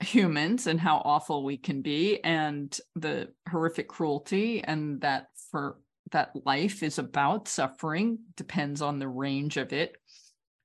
[0.00, 5.78] humans and how awful we can be and the horrific cruelty and that for
[6.12, 9.96] that life is about suffering depends on the range of it.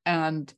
[0.05, 0.53] And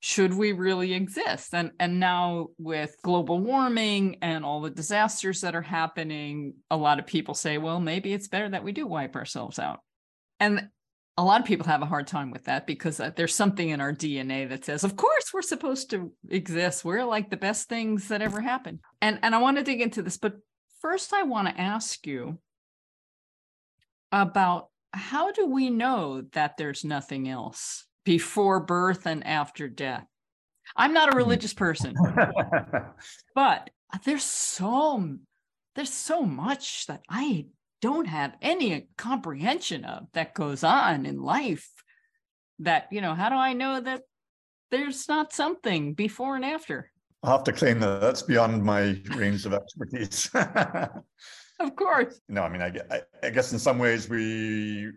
[0.00, 1.54] should we really exist?
[1.54, 6.98] And and now with global warming and all the disasters that are happening a lot
[6.98, 9.80] of people say well maybe it's better that we do wipe ourselves out.
[10.38, 10.68] And
[11.20, 13.80] a lot of people have a hard time with that because uh, there's something in
[13.80, 18.08] our DNA that says of course we're supposed to exist we're like the best things
[18.08, 20.36] that ever happened and and I want to dig into this but
[20.80, 22.38] first I want to ask you
[24.10, 30.06] about how do we know that there's nothing else before birth and after death.
[30.76, 31.18] I'm not a hmm.
[31.18, 31.94] religious person,
[33.34, 33.70] but
[34.04, 35.16] there's so
[35.74, 37.46] there's so much that I
[37.80, 41.70] don't have any comprehension of that goes on in life
[42.58, 44.02] that you know how do I know that
[44.70, 46.90] there's not something before and after?
[47.22, 50.30] I'll have to claim that that's beyond my range of expertise.
[51.60, 52.20] of course.
[52.28, 52.72] No, I mean, I,
[53.22, 54.90] I, guess in some ways we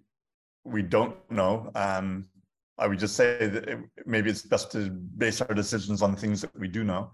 [0.63, 1.69] we don't know.
[1.75, 2.29] Um,
[2.77, 6.41] I would just say that it, maybe it's best to base our decisions on things
[6.41, 7.11] that we do know,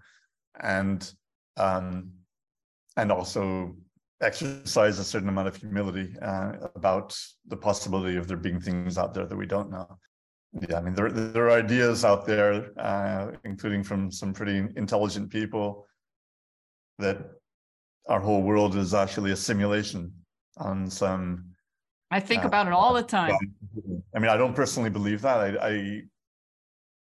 [0.60, 1.12] and
[1.56, 2.12] um,
[2.96, 3.74] and also
[4.22, 7.16] exercise a certain amount of humility uh, about
[7.48, 9.98] the possibility of there being things out there that we don't know.
[10.68, 15.30] Yeah, I mean there there are ideas out there, uh, including from some pretty intelligent
[15.30, 15.86] people,
[16.98, 17.18] that
[18.08, 20.12] our whole world is actually a simulation
[20.56, 21.50] on some
[22.10, 23.32] I think uh, about it all the time.
[24.14, 25.38] I mean, I don't personally believe that.
[25.38, 26.02] I, I,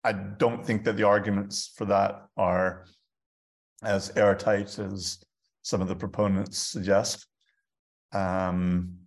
[0.03, 2.85] I don't think that the arguments for that are
[3.83, 5.23] as airtight as
[5.61, 7.27] some of the proponents suggest.
[8.13, 8.97] Um,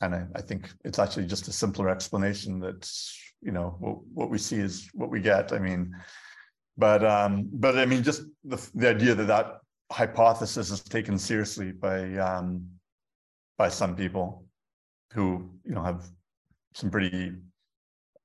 [0.00, 2.88] and I, I, think it's actually just a simpler explanation that
[3.42, 5.52] you know what, what we see is what we get.
[5.52, 5.92] I mean,
[6.76, 9.58] but um, but I mean, just the the idea that that
[9.90, 12.64] hypothesis is taken seriously by um,
[13.56, 14.44] by some people
[15.12, 16.04] who you know have
[16.74, 17.32] some pretty,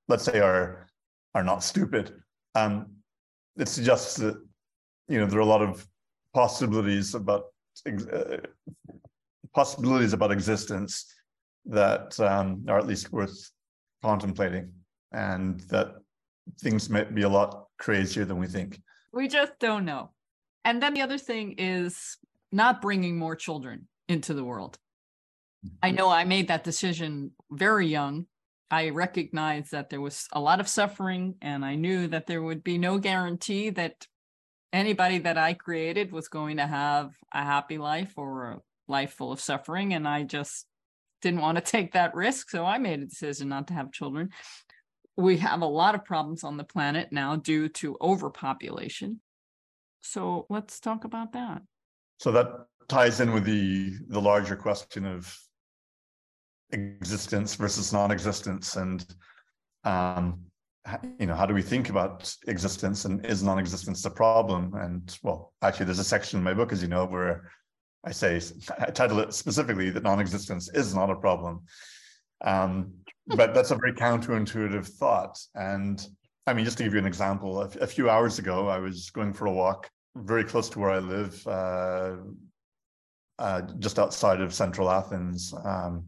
[0.08, 0.88] let's say, are
[1.34, 2.14] are not stupid.
[2.54, 2.98] Um,
[3.58, 4.36] it suggests that
[5.08, 5.88] you know there are a lot of
[6.34, 7.46] possibilities about
[7.88, 8.38] uh,
[9.54, 11.14] possibilities about existence
[11.66, 13.52] that um, are at least worth
[14.02, 14.72] contemplating,
[15.12, 15.96] and that
[16.60, 18.82] things might be a lot crazier than we think.
[19.12, 20.12] We just don't know.
[20.66, 22.18] And then the other thing is
[22.52, 24.78] not bringing more children into the world.
[25.82, 28.26] I know I made that decision very young.
[28.70, 32.64] I recognized that there was a lot of suffering, and I knew that there would
[32.64, 34.08] be no guarantee that
[34.74, 39.32] anybody that I created was going to have a happy life or a life full
[39.32, 39.94] of suffering.
[39.94, 40.66] And I just
[41.22, 42.50] didn't want to take that risk.
[42.50, 44.32] So I made a decision not to have children.
[45.16, 49.22] We have a lot of problems on the planet now due to overpopulation.
[50.02, 51.62] So let's talk about that.
[52.20, 55.38] So that ties in with the the larger question of
[56.72, 59.06] existence versus non-existence and
[59.84, 60.46] um,
[61.20, 64.74] you know how do we think about existence and is non-existence a problem?
[64.76, 67.50] And well actually there's a section in my book as you know where
[68.06, 68.42] i say
[68.80, 71.64] i title it specifically that non-existence is not a problem.
[72.44, 72.94] Um,
[73.28, 75.40] but that's a very counterintuitive thought.
[75.56, 76.06] And
[76.46, 79.10] i mean just to give you an example a, a few hours ago i was
[79.12, 82.16] going for a walk very close to where i live uh,
[83.40, 85.54] uh, just outside of central athens.
[85.66, 86.06] Um,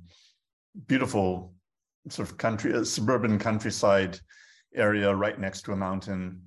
[0.88, 1.54] beautiful
[2.10, 4.20] sort of country uh, suburban countryside
[4.76, 6.42] area right next to a mountain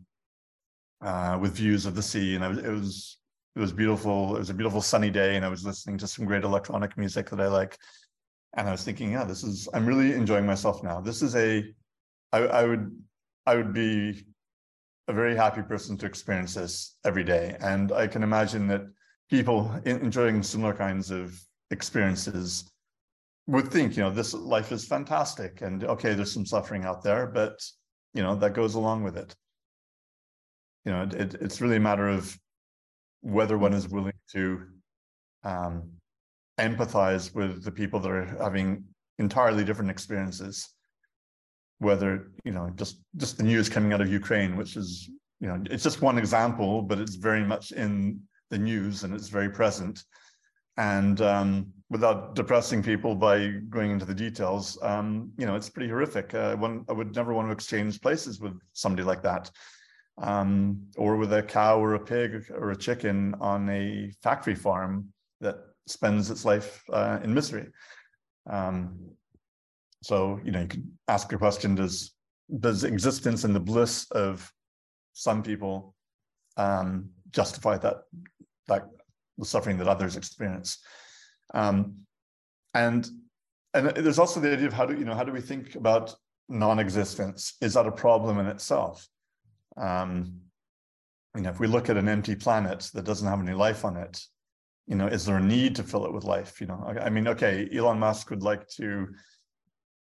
[1.01, 2.35] uh, with views of the sea.
[2.35, 3.19] And was, it was
[3.57, 4.37] it was beautiful.
[4.37, 7.31] It was a beautiful sunny day, and I was listening to some great electronic music
[7.31, 7.77] that I like.
[8.57, 11.01] And I was thinking, yeah, this is I'm really enjoying myself now.
[11.01, 11.65] This is a
[12.33, 12.91] I, I would
[13.47, 14.25] I would be
[15.09, 17.57] a very happy person to experience this every day.
[17.61, 18.83] And I can imagine that
[19.31, 21.39] people enjoying similar kinds of
[21.71, 22.71] experiences
[23.47, 25.63] would think, you know, this life is fantastic.
[25.63, 27.59] And okay, there's some suffering out there, but
[28.15, 29.35] you know that goes along with it.
[30.85, 32.37] You know it, it's really a matter of
[33.21, 34.63] whether one is willing to
[35.45, 35.91] um,
[36.59, 38.85] empathize with the people that are having
[39.19, 40.69] entirely different experiences.
[41.79, 45.09] Whether you know just just the news coming out of ukraine which is
[45.41, 49.29] you know it's just one example but it's very much in the news and it's
[49.29, 50.03] very present.
[50.77, 55.89] And um, without depressing people by going into the details, um, you know, it's pretty
[55.89, 56.35] horrific.
[56.35, 59.51] Uh, one, I would never want to exchange places with somebody like that,
[60.19, 65.13] um, or with a cow or a pig or a chicken on a factory farm
[65.41, 67.69] that spends its life uh, in misery.
[68.51, 68.99] Um,
[70.03, 72.13] so, you know, you can ask the question: Does
[72.61, 74.51] does existence and the bliss of
[75.13, 75.95] some people
[76.57, 77.97] um, justify that
[78.67, 78.89] that
[79.39, 80.79] the suffering that others experience.
[81.55, 81.95] Um,
[82.75, 83.09] and
[83.75, 86.15] and there's also the idea of how do you know how do we think about
[86.49, 87.55] non-existence?
[87.61, 89.07] Is that a problem in itself?
[89.77, 90.41] Um,
[91.35, 93.97] you know, if we look at an empty planet that doesn't have any life on
[93.97, 94.21] it,
[94.87, 96.61] you know, is there a need to fill it with life?
[96.61, 99.09] You know, I mean, okay, Elon Musk would like to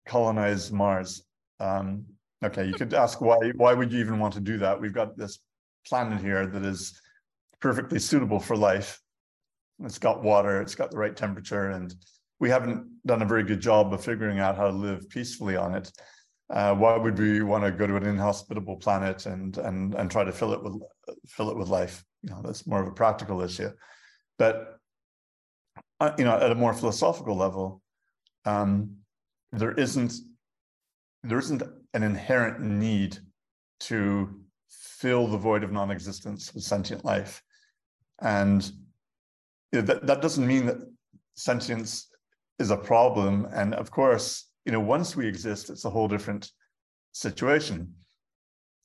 [0.07, 1.24] colonize Mars.
[1.61, 2.05] Um,
[2.44, 4.81] okay, you could ask why why would you even want to do that?
[4.81, 5.38] We've got this
[5.87, 7.00] planet here that is
[7.61, 9.00] perfectly suitable for life.
[9.85, 11.95] It's got water, it's got the right temperature, and
[12.38, 15.75] we haven't done a very good job of figuring out how to live peacefully on
[15.75, 15.92] it.
[16.51, 20.23] Uh, why would we want to go to an inhospitable planet and and and try
[20.23, 20.75] to fill it with
[21.27, 22.05] fill it with life?
[22.23, 23.71] You know, that's more of a practical issue.
[24.38, 24.79] But
[26.01, 27.81] uh, you know, at a more philosophical level,
[28.45, 28.97] um,
[29.53, 30.12] there isn't
[31.23, 31.62] there isn't
[31.95, 33.18] an inherent need
[33.80, 37.43] to fill the void of non-existence with sentient life,
[38.20, 38.70] and
[39.73, 40.79] you know, that, that doesn't mean that
[41.35, 42.09] sentience
[42.59, 43.49] is a problem.
[43.53, 46.51] And of course, you know, once we exist, it's a whole different
[47.12, 47.95] situation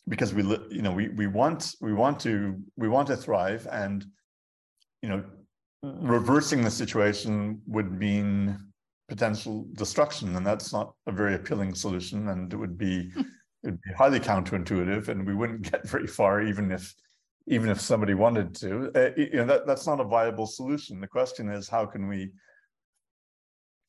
[0.07, 4.05] because we, you know, we we want we want to we want to thrive, and
[5.01, 5.23] you know,
[5.83, 8.57] reversing the situation would mean
[9.09, 13.25] potential destruction, and that's not a very appealing solution, and it would be it
[13.65, 16.95] would be highly counterintuitive, and we wouldn't get very far even if
[17.47, 18.91] even if somebody wanted to.
[18.95, 21.01] Uh, you know, that, that's not a viable solution.
[21.01, 22.31] The question is, how can we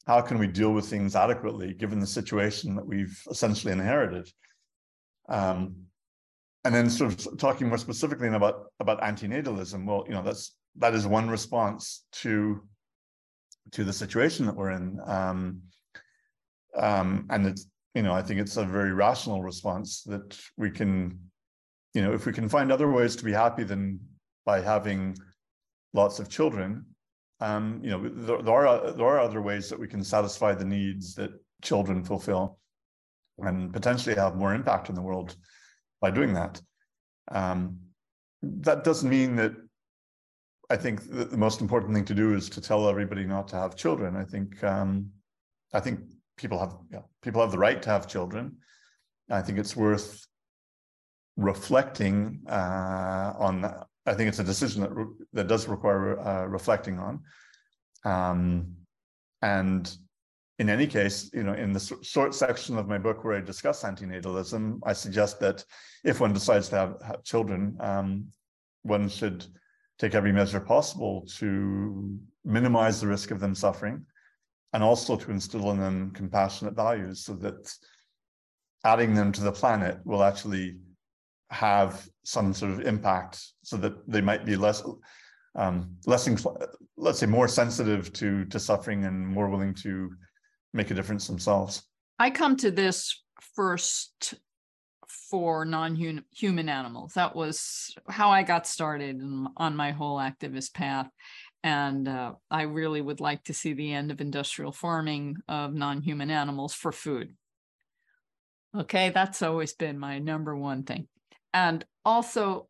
[0.06, 4.30] how can we deal with things adequately given the situation that we've essentially inherited?
[5.28, 5.74] Um,
[6.64, 10.94] and then sort of talking more specifically about about antinatalism, well, you know, that's that
[10.94, 12.62] is one response to
[13.72, 14.98] to the situation that we're in.
[15.06, 15.62] Um,
[16.76, 21.27] Um, and it's, you know, I think it's a very rational response that we can,
[21.98, 23.98] you know, if we can find other ways to be happy than
[24.46, 25.16] by having
[25.94, 26.86] lots of children,
[27.40, 30.64] um, you know, there, there, are there are other ways that we can satisfy the
[30.64, 32.60] needs that children fulfill,
[33.38, 35.34] and potentially have more impact in the world
[36.00, 36.62] by doing that.
[37.32, 37.80] Um,
[38.42, 39.54] that doesn't mean that
[40.70, 43.74] I think the most important thing to do is to tell everybody not to have
[43.74, 44.14] children.
[44.14, 45.10] I think um,
[45.74, 45.98] I think
[46.36, 48.58] people have yeah, people have the right to have children.
[49.28, 50.27] I think it's worth
[51.38, 53.64] reflecting uh, on.
[54.04, 57.20] I think it's a decision that re- that does require uh, reflecting on.
[58.04, 58.74] Um,
[59.40, 59.90] and
[60.58, 63.84] in any case, you know, in the short section of my book where I discuss
[63.84, 65.64] antinatalism, I suggest that
[66.04, 68.26] if one decides to have, have children, um,
[68.82, 69.46] one should
[70.00, 74.04] take every measure possible to minimize the risk of them suffering
[74.72, 77.72] and also to instill in them compassionate values so that
[78.84, 80.78] adding them to the planet will actually
[81.50, 84.82] have some sort of impact so that they might be less
[85.54, 86.28] um, less
[86.96, 90.10] let's say more sensitive to to suffering and more willing to
[90.74, 91.82] make a difference themselves
[92.18, 93.22] i come to this
[93.54, 94.34] first
[95.08, 97.14] for non-human animals.
[97.14, 99.20] That was how I got started
[99.56, 101.08] on my whole activist path.
[101.62, 106.30] And uh, I really would like to see the end of industrial farming of non-human
[106.30, 107.34] animals for food.
[108.76, 111.08] Okay, that's always been my number one thing.
[111.54, 112.68] And also,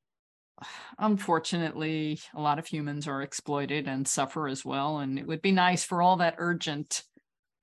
[0.99, 4.99] unfortunately, a lot of humans are exploited and suffer as well.
[4.99, 7.03] And it would be nice for all that urgent,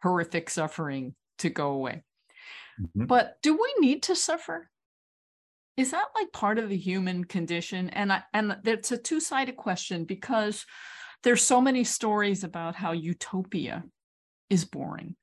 [0.04, 2.04] horrific suffering to go away.
[2.82, 3.06] Mm-hmm.
[3.06, 4.70] But do we need to suffer?
[5.78, 7.90] Is that like part of the human condition?
[7.90, 10.66] And I, and it's a two-sided question because
[11.24, 13.84] there's so many stories about how utopia
[14.50, 15.16] is boring.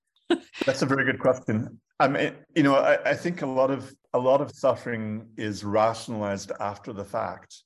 [0.67, 1.81] That's a very good question.
[2.03, 5.63] I mean, you know, I, I think a lot of a lot of suffering is
[5.63, 7.63] rationalized after the fact.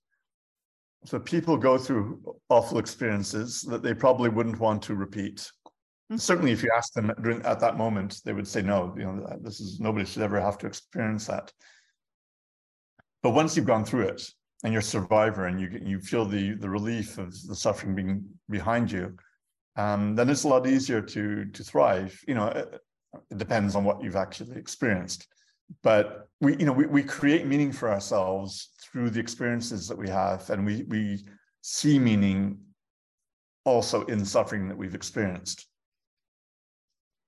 [1.06, 2.20] So people go through
[2.50, 5.36] awful experiences that they probably wouldn't want to repeat.
[5.38, 6.18] Mm-hmm.
[6.18, 9.26] Certainly, if you ask them during, at that moment, they would say, "No, you know,
[9.40, 11.50] this is nobody should ever have to experience that."
[13.22, 14.22] But once you've gone through it
[14.64, 18.24] and you're a survivor and you you feel the the relief of the suffering being
[18.50, 19.16] behind you,
[19.76, 22.20] um, then it's a lot easier to to thrive.
[22.28, 22.64] You know,
[23.30, 25.26] it, depends on what you've actually experienced.
[25.82, 30.08] But we, you know, we, we create meaning for ourselves through the experiences that we
[30.08, 31.24] have, and we we
[31.62, 32.58] see meaning
[33.64, 35.66] also in suffering that we've experienced.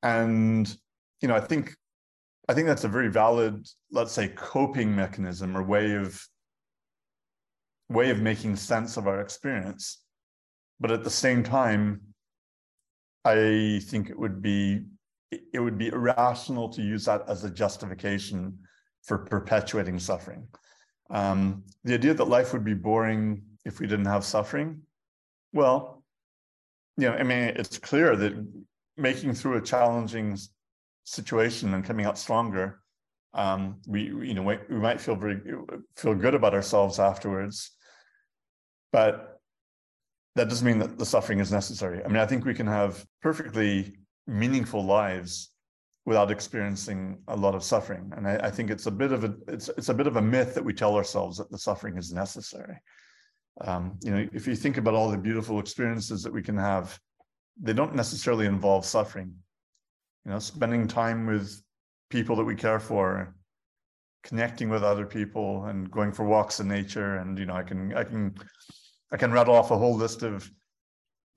[0.02, 0.72] And
[1.20, 1.74] you know, I think
[2.48, 6.24] I think that's a very valid, let's say, coping mechanism or way of
[7.90, 10.02] way of making sense of our experience.
[10.80, 12.00] But at the same time,
[13.24, 14.82] I think it would be
[15.30, 18.58] it would be irrational to use that as a justification
[19.02, 20.46] for perpetuating suffering.
[21.10, 24.82] Um, the idea that life would be boring if we didn't have suffering,
[25.52, 26.02] well,
[26.96, 28.46] you know, I mean, it's clear that
[28.96, 30.36] making through a challenging
[31.04, 32.80] situation and coming out stronger,
[33.34, 35.40] um, we you know we, we might feel very
[35.96, 37.70] feel good about ourselves afterwards,
[38.90, 39.40] but
[40.34, 42.02] that doesn't mean that the suffering is necessary.
[42.04, 43.97] I mean, I think we can have perfectly
[44.28, 45.50] meaningful lives
[46.06, 49.34] without experiencing a lot of suffering, and I, I think it's a bit of a
[49.48, 52.12] it's it's a bit of a myth that we tell ourselves that the suffering is
[52.12, 52.76] necessary.
[53.62, 56.96] Um, you know, if you think about all the beautiful experiences that we can have,
[57.60, 59.34] they don't necessarily involve suffering
[60.28, 61.62] you know, spending time with
[62.10, 63.34] people that we care for,
[64.24, 67.16] connecting with other people and going for walks in nature.
[67.16, 68.34] And, you know, I can, I can,
[69.10, 70.50] I can rattle off a whole list of,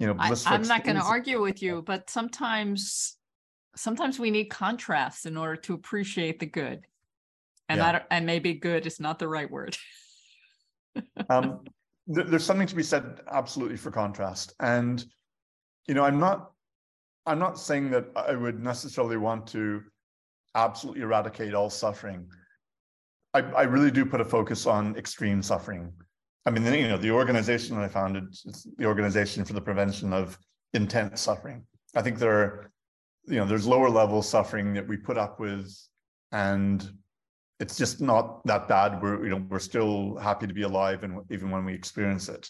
[0.01, 3.17] you know, I, I'm not going to argue with you, but sometimes,
[3.75, 6.87] sometimes we need contrast in order to appreciate the good.
[7.69, 7.91] And yeah.
[7.91, 9.77] that, and maybe good is not the right word.
[11.29, 11.59] um,
[12.13, 14.55] th- there's something to be said absolutely for contrast.
[14.59, 15.05] And,
[15.87, 16.51] you know, I'm not
[17.27, 19.83] I'm not saying that I would necessarily want to
[20.55, 22.27] absolutely eradicate all suffering.
[23.35, 25.93] I, I really do put a focus on extreme suffering.
[26.45, 30.37] I mean, you know, the organization I founded is the Organization for the Prevention of
[30.73, 31.65] Intense Suffering.
[31.95, 32.71] I think there are,
[33.27, 35.71] you know, there's lower level suffering that we put up with,
[36.31, 36.89] and
[37.59, 39.01] it's just not that bad.
[39.01, 42.49] We're, you know, we're still happy to be alive, and even when we experience it,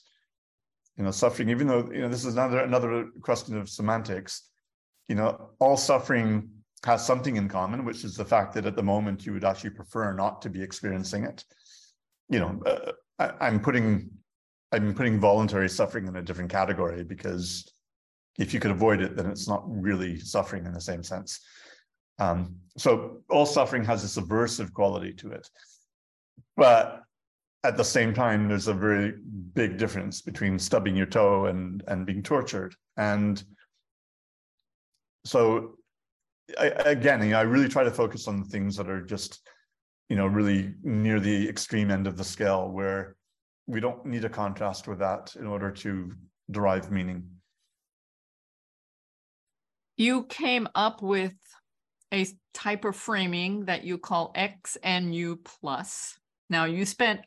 [0.98, 1.50] you know, suffering.
[1.50, 4.52] Even though you know, this is another another question of semantics
[5.12, 6.50] you know, all suffering
[6.86, 9.72] has something in common, which is the fact that at the moment you would actually
[9.72, 11.44] prefer not to be experiencing it.
[12.30, 14.10] You know, uh, I, I'm putting
[14.72, 17.70] I'm putting voluntary suffering in a different category because
[18.40, 21.42] if you could avoid it, then it's not really suffering in the same sense.
[22.20, 25.50] Um, so all suffering has this aversive quality to it.
[26.56, 27.02] But
[27.64, 29.14] at the same time, there's a very
[29.54, 32.74] big difference between stubbing your toe and, and being tortured.
[32.96, 33.44] And
[35.26, 35.76] so
[36.58, 39.42] I, again, you know, I really try to focus on the things that are just,
[40.12, 43.16] you know, really near the extreme end of the scale where
[43.66, 46.12] we don't need a contrast with that in order to
[46.52, 47.24] derive meaning.
[49.96, 51.32] You came up with
[52.14, 56.20] a type of framing that you call XNU plus.
[56.50, 57.22] Now you spent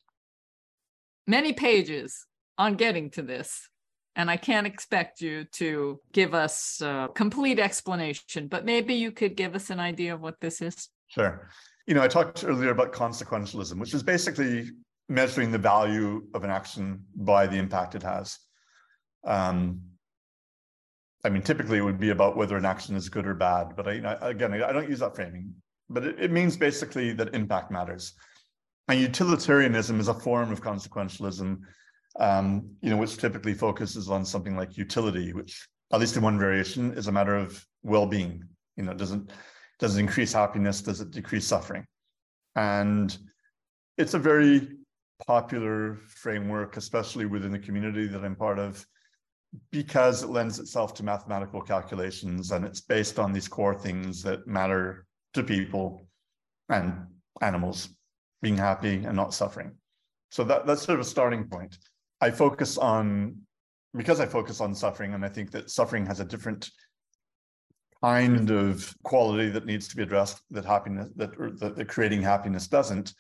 [1.26, 2.26] many pages
[2.58, 3.66] on getting to this,
[4.14, 9.36] and I can't expect you to give us a complete explanation, but maybe you could
[9.36, 10.90] give us an idea of what this is.
[11.08, 11.48] Sure.
[11.86, 14.70] You know, I talked earlier about consequentialism, which is basically
[15.08, 18.38] measuring the value of an action by the impact it has.
[19.24, 19.80] Um,
[21.24, 23.88] I mean, typically it would be about whether an action is good or bad, but
[23.88, 25.54] I, you know, again, I don't use that framing,
[25.88, 28.14] but it, it means basically that impact matters.
[28.88, 31.58] And utilitarianism is a form of consequentialism,
[32.20, 36.38] um, you know, which typically focuses on something like utility, which at least in one
[36.38, 38.42] variation is a matter of well-being.
[38.76, 39.30] You know, it doesn't
[39.78, 40.82] does it increase happiness?
[40.82, 41.84] Does it decrease suffering?
[42.56, 43.16] And
[43.98, 44.68] it's a very
[45.26, 48.84] popular framework, especially within the community that I'm part of,
[49.70, 54.46] because it lends itself to mathematical calculations and it's based on these core things that
[54.46, 56.06] matter to people
[56.68, 57.06] and
[57.40, 57.88] animals
[58.42, 59.72] being happy and not suffering.
[60.30, 61.78] So that, that's sort of a starting point.
[62.20, 63.36] I focus on,
[63.96, 66.70] because I focus on suffering, and I think that suffering has a different
[68.04, 72.68] kind of quality that needs to be addressed that happiness, that, that, that creating happiness
[72.68, 73.14] doesn't.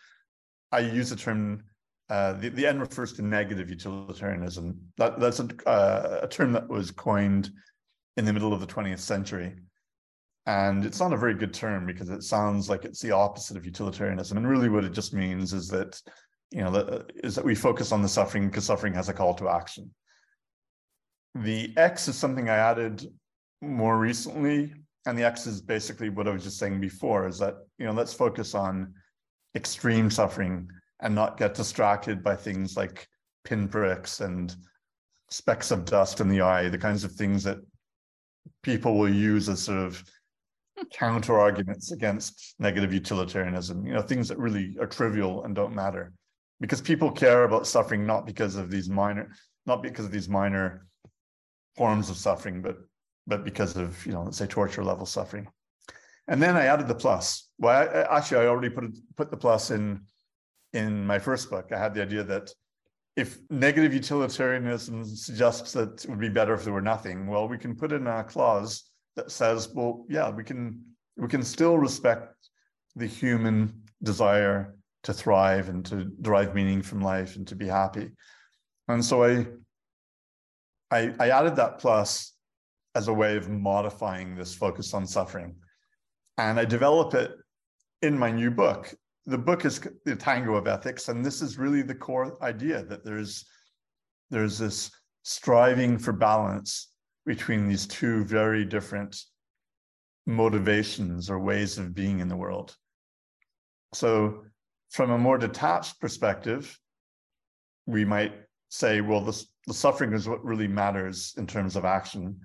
[0.72, 1.64] I use the term
[2.10, 4.78] uh, the, the N refers to negative utilitarianism.
[4.98, 7.50] That, that's a, uh, a term that was coined
[8.18, 9.54] in the middle of the 20th century.
[10.46, 13.64] And it's not a very good term because it sounds like it's the opposite of
[13.64, 14.36] utilitarianism.
[14.36, 15.98] And really what it just means is that,
[16.50, 19.32] you know, that, is that we focus on the suffering because suffering has a call
[19.36, 19.90] to action.
[21.34, 23.08] The X is something I added
[23.66, 24.72] more recently.
[25.06, 27.92] And the X is basically what I was just saying before is that, you know,
[27.92, 28.94] let's focus on
[29.54, 30.68] extreme suffering
[31.00, 33.06] and not get distracted by things like
[33.44, 34.54] pinpricks and
[35.30, 37.58] specks of dust in the eye, the kinds of things that
[38.62, 40.02] people will use as sort of
[40.92, 46.12] counter arguments against negative utilitarianism, you know, things that really are trivial and don't matter.
[46.60, 49.30] Because people care about suffering not because of these minor,
[49.66, 50.86] not because of these minor
[51.76, 52.78] forms of suffering, but
[53.26, 55.46] but because of, you know, let's say torture level suffering.
[56.28, 57.50] And then I added the plus.
[57.58, 58.84] Well, I, actually, I already put
[59.16, 60.00] put the plus in
[60.72, 61.70] in my first book.
[61.72, 62.50] I had the idea that
[63.16, 67.58] if negative utilitarianism suggests that it would be better if there were nothing, well, we
[67.58, 70.80] can put in a clause that says, well, yeah, we can
[71.16, 72.34] we can still respect
[72.96, 78.10] the human desire to thrive and to derive meaning from life and to be happy.
[78.88, 79.46] And so I
[80.90, 82.33] I, I added that plus
[82.94, 85.54] as a way of modifying this focus on suffering.
[86.38, 87.32] And I develop it
[88.02, 88.94] in my new book
[89.26, 93.04] the book is the tango of ethics, and this is really the core idea that
[93.04, 93.46] there's
[94.30, 94.90] there's this
[95.22, 96.90] striving for balance
[97.24, 99.22] between these two very different
[100.26, 102.74] motivations or ways of being in the world.
[103.94, 104.44] So,
[104.90, 106.78] from a more detached perspective,
[107.86, 108.34] we might
[108.68, 112.40] say, well, the suffering is what really matters in terms of action.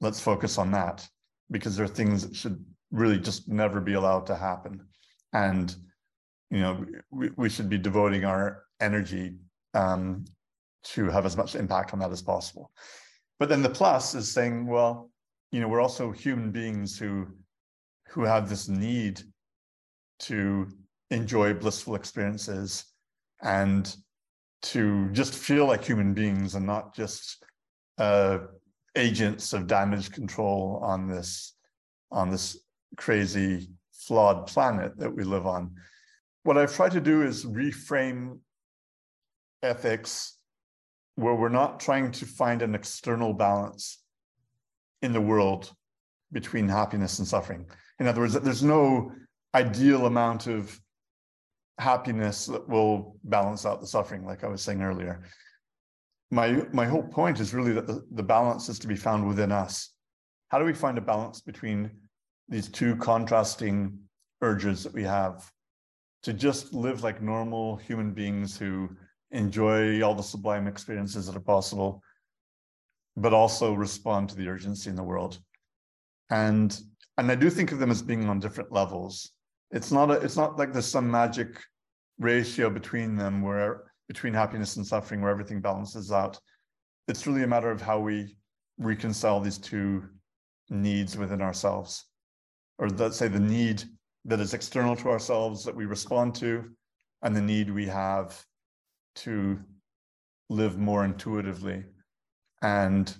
[0.00, 1.06] Let's focus on that
[1.50, 4.86] because there are things that should really just never be allowed to happen.
[5.32, 5.74] And
[6.50, 9.34] you know, we, we should be devoting our energy
[9.74, 10.24] um,
[10.84, 12.70] to have as much impact on that as possible.
[13.38, 15.10] But then the plus is saying, well,
[15.52, 17.26] you know, we're also human beings who
[18.08, 19.20] who have this need
[20.18, 20.68] to
[21.10, 22.84] enjoy blissful experiences
[23.42, 23.94] and
[24.62, 27.44] to just feel like human beings and not just
[27.98, 28.38] uh,
[28.96, 31.54] agents of damage control on this
[32.10, 32.58] on this
[32.96, 35.70] crazy flawed planet that we live on
[36.46, 38.38] what I've tried to do is reframe
[39.64, 40.38] ethics
[41.16, 44.00] where we're not trying to find an external balance
[45.02, 45.72] in the world
[46.30, 47.66] between happiness and suffering.
[47.98, 49.10] In other words, there's no
[49.54, 50.80] ideal amount of
[51.78, 55.24] happiness that will balance out the suffering, like I was saying earlier.
[56.30, 59.52] My, my whole point is really that the, the balance is to be found within
[59.52, 59.92] us.
[60.48, 61.90] How do we find a balance between
[62.48, 63.98] these two contrasting
[64.42, 65.50] urges that we have?
[66.26, 68.90] to just live like normal human beings who
[69.30, 72.02] enjoy all the sublime experiences that are possible,
[73.16, 75.38] but also respond to the urgency in the world.
[76.30, 76.76] And
[77.16, 79.30] and I do think of them as being on different levels.
[79.70, 81.62] It's not a, it's not like there's some magic
[82.18, 86.38] ratio between them where between happiness and suffering where everything balances out.
[87.08, 88.36] It's really a matter of how we
[88.78, 90.04] reconcile these two
[90.70, 92.04] needs within ourselves,
[92.78, 93.84] or let's say the need
[94.24, 96.64] that is external to ourselves that we respond to,
[97.22, 98.44] and the need we have
[99.16, 99.58] to
[100.48, 101.84] live more intuitively
[102.62, 103.16] and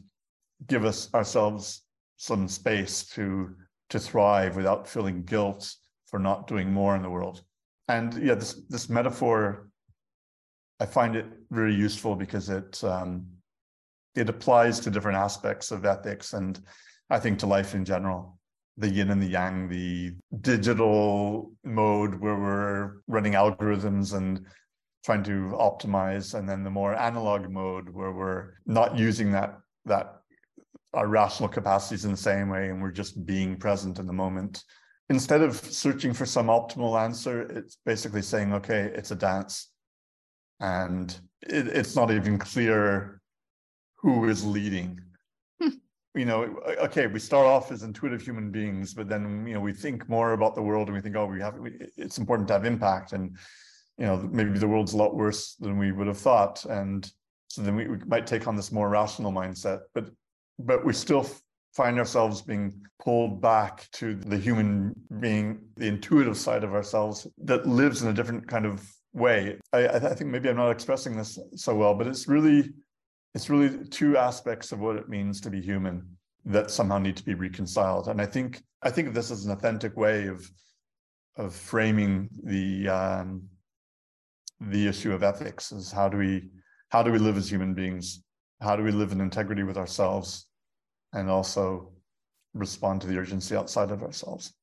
[0.66, 1.82] give us ourselves
[2.16, 3.54] some space to
[3.88, 5.72] to thrive without feeling guilt
[6.06, 7.42] for not doing more in the world.
[7.88, 9.68] And yeah, this this metaphor,
[10.80, 13.26] I find it very useful because it um,
[14.14, 16.60] it applies to different aspects of ethics and
[17.10, 18.38] I think to life in general.
[18.78, 24.44] The yin and the yang, the digital mode where we're running algorithms and
[25.02, 30.16] trying to optimize, and then the more analog mode where we're not using that that
[30.92, 34.64] our rational capacities in the same way and we're just being present in the moment.
[35.08, 39.68] Instead of searching for some optimal answer, it's basically saying, okay, it's a dance.
[40.60, 43.20] And it, it's not even clear
[43.96, 45.00] who is leading.
[45.60, 45.68] Hmm.
[46.14, 49.72] you know, okay, we start off as intuitive human beings, but then, you know, we
[49.72, 51.54] think more about the world and we think, oh, we have,
[51.96, 53.12] it's important to have impact.
[53.12, 53.36] And,
[53.98, 56.64] you know, maybe the world's a lot worse than we would have thought.
[56.64, 57.10] And
[57.48, 59.80] so then we, we might take on this more rational mindset.
[59.94, 60.10] But
[60.58, 61.28] but we still
[61.74, 67.66] find ourselves being pulled back to the human being, the intuitive side of ourselves that
[67.66, 68.82] lives in a different kind of
[69.16, 69.58] way.
[69.72, 72.70] I, I think maybe I'm not expressing this so well, but it's really
[73.34, 77.24] it's really two aspects of what it means to be human that somehow need to
[77.24, 78.08] be reconciled.
[78.08, 80.48] And I think I think this as an authentic way of
[81.36, 83.42] of framing the um,
[84.60, 86.48] the issue of ethics is how do we
[86.90, 88.22] how do we live as human beings
[88.60, 90.46] how do we live in integrity with ourselves
[91.12, 91.92] and also
[92.54, 94.54] respond to the urgency outside of ourselves?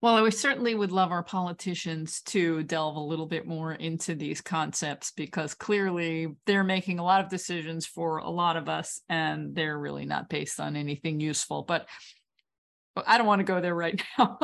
[0.00, 4.40] Well, I certainly would love our politicians to delve a little bit more into these
[4.40, 9.56] concepts because clearly they're making a lot of decisions for a lot of us and
[9.56, 11.64] they're really not based on anything useful.
[11.64, 11.88] But
[13.06, 14.38] I don't want to go there right now.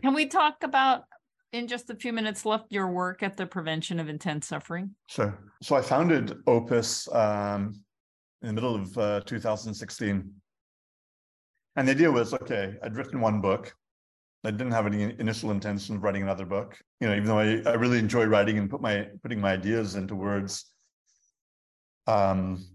[0.00, 1.04] Can we talk about
[1.52, 4.94] in just a few minutes left your work at the prevention of intense suffering?
[5.08, 5.38] Sure.
[5.62, 7.82] So I founded OPIS um,
[8.40, 10.32] in the middle of uh, 2016.
[11.76, 13.74] And the idea was okay, I'd written one book.
[14.44, 16.76] I didn't have any initial intention of writing another book.
[17.00, 19.94] You know, even though I, I really enjoy writing and put my putting my ideas
[19.94, 20.66] into words,
[22.06, 22.66] um,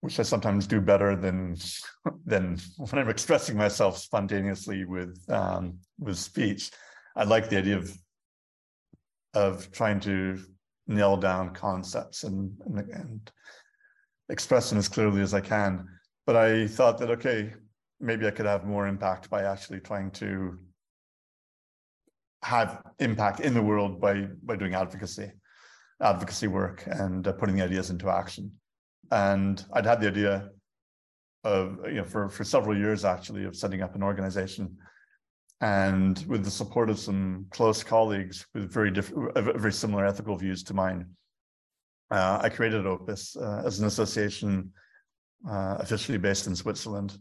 [0.00, 1.56] which I sometimes do better than
[2.26, 6.70] than when I'm expressing myself spontaneously with um, with speech.
[7.14, 7.96] I like the idea of
[9.34, 10.38] of trying to
[10.86, 13.30] nail down concepts and, and, and
[14.28, 15.88] express them as clearly as I can.
[16.26, 17.54] But I thought that, okay,
[18.00, 20.58] maybe I could have more impact by actually trying to
[22.42, 25.30] have impact in the world by, by doing advocacy,
[26.00, 28.50] advocacy work and uh, putting the ideas into action.
[29.10, 30.50] And I'd had the idea
[31.44, 34.76] of, you know, for, for several years actually of setting up an organization
[35.62, 40.64] and with the support of some close colleagues with very different, very similar ethical views
[40.64, 41.06] to mine,
[42.10, 44.72] uh, I created OPIS uh, as an association
[45.48, 47.16] uh, officially based in Switzerland.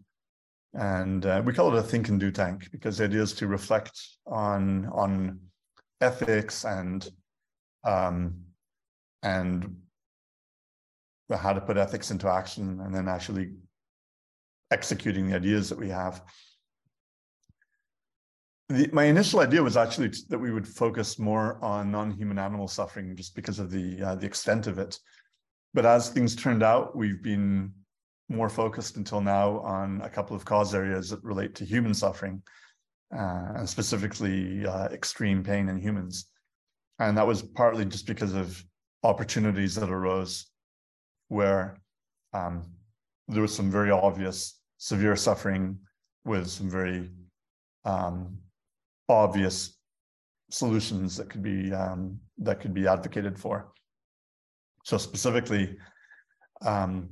[0.74, 4.00] And uh, we call it a think and do tank because idea is to reflect
[4.26, 5.40] on, on
[6.00, 7.08] ethics and,
[7.84, 8.36] um,
[9.22, 9.76] and
[11.30, 13.52] how to put ethics into action and then actually
[14.72, 16.22] executing the ideas that we have
[18.72, 22.68] the, my initial idea was actually t- that we would focus more on non-human animal
[22.68, 24.98] suffering just because of the uh, the extent of it.
[25.74, 27.74] But as things turned out, we've been
[28.32, 32.42] more focused until now on a couple of cause areas that relate to human suffering,
[33.16, 36.26] uh, and specifically uh, extreme pain in humans.
[37.00, 38.64] And that was partly just because of
[39.04, 40.48] opportunities that arose
[41.28, 41.78] where
[42.34, 42.64] um,
[43.28, 45.78] there was some very obvious severe suffering
[46.26, 47.10] with some very
[47.86, 48.38] um,
[49.10, 49.78] obvious
[50.50, 53.72] solutions that could be um, that could be advocated for.
[54.84, 55.78] So specifically,
[56.66, 57.10] um,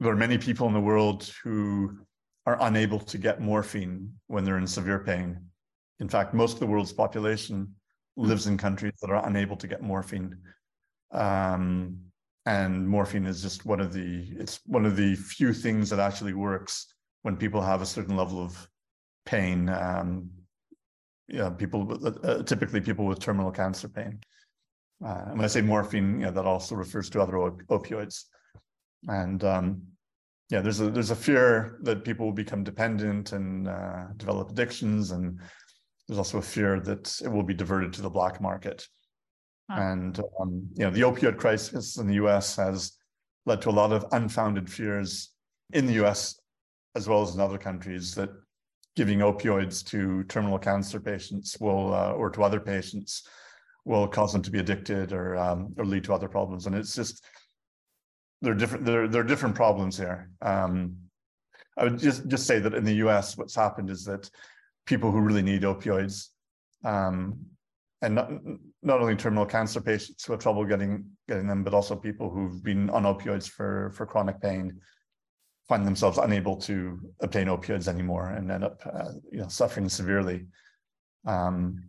[0.00, 1.98] there are many people in the world who
[2.44, 5.38] are unable to get morphine when they're in severe pain.
[6.00, 7.74] In fact, most of the world's population
[8.16, 10.36] lives in countries that are unable to get morphine.
[11.12, 11.98] Um,
[12.44, 16.34] and morphine is just one of the it's one of the few things that actually
[16.34, 18.68] works when people have a certain level of
[19.24, 20.30] pain um,
[21.28, 24.20] yeah, people uh, typically people with terminal cancer pain.
[25.04, 28.24] Uh, and when I say morphine, you know, that also refers to other op- opioids.
[29.08, 29.82] And um,
[30.50, 35.10] yeah, there's a there's a fear that people will become dependent and uh, develop addictions,
[35.10, 35.40] and
[36.06, 38.86] there's also a fear that it will be diverted to the black market.
[39.70, 39.80] Huh.
[39.80, 42.56] And um, you know, the opioid crisis in the U.S.
[42.56, 42.92] has
[43.44, 45.32] led to a lot of unfounded fears
[45.72, 46.38] in the U.S.
[46.94, 48.30] as well as in other countries that
[48.94, 53.28] giving opioids to terminal cancer patients will uh, or to other patients
[53.84, 56.66] will cause them to be addicted or um, or lead to other problems.
[56.66, 57.24] And it's just
[58.46, 60.30] there are different there, there are different problems here.
[60.40, 60.96] Um,
[61.76, 64.30] I would just just say that in the U.S., what's happened is that
[64.86, 66.28] people who really need opioids,
[66.84, 67.40] um,
[68.02, 68.30] and not
[68.84, 72.62] not only terminal cancer patients who have trouble getting getting them, but also people who've
[72.62, 74.80] been on opioids for for chronic pain,
[75.68, 80.46] find themselves unable to obtain opioids anymore and end up uh, you know suffering severely.
[81.26, 81.82] Um,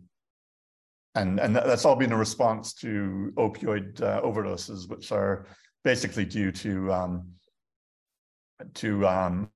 [1.14, 5.46] and and that's all been a response to opioid uh, overdoses, which are
[5.84, 7.28] basically due to um,
[8.74, 9.50] to um,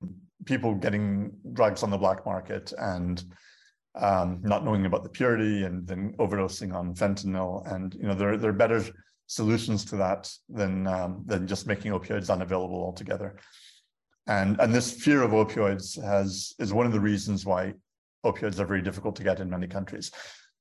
[0.44, 3.24] people getting drugs on the black market and
[3.94, 7.70] um, not knowing about the purity and then overdosing on fentanyl.
[7.72, 8.84] And you know there there are better
[9.26, 13.36] solutions to that than um, than just making opioids unavailable altogether.
[14.26, 17.74] And and this fear of opioids has is one of the reasons why
[18.24, 20.12] opioids are very difficult to get in many countries.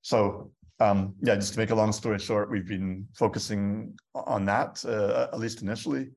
[0.01, 0.51] So
[0.81, 5.27] um, yeah, just to make a long story short, we've been focusing on that, uh,
[5.31, 6.09] at least initially.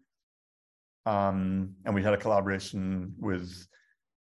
[1.04, 3.66] Um, and we had a collaboration with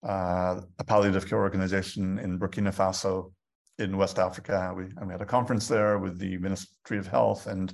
[0.05, 3.33] uh, a palliative care organization in Burkina Faso
[3.79, 4.75] in West Africa.
[4.77, 7.73] We, and we had a conference there with the Ministry of Health, and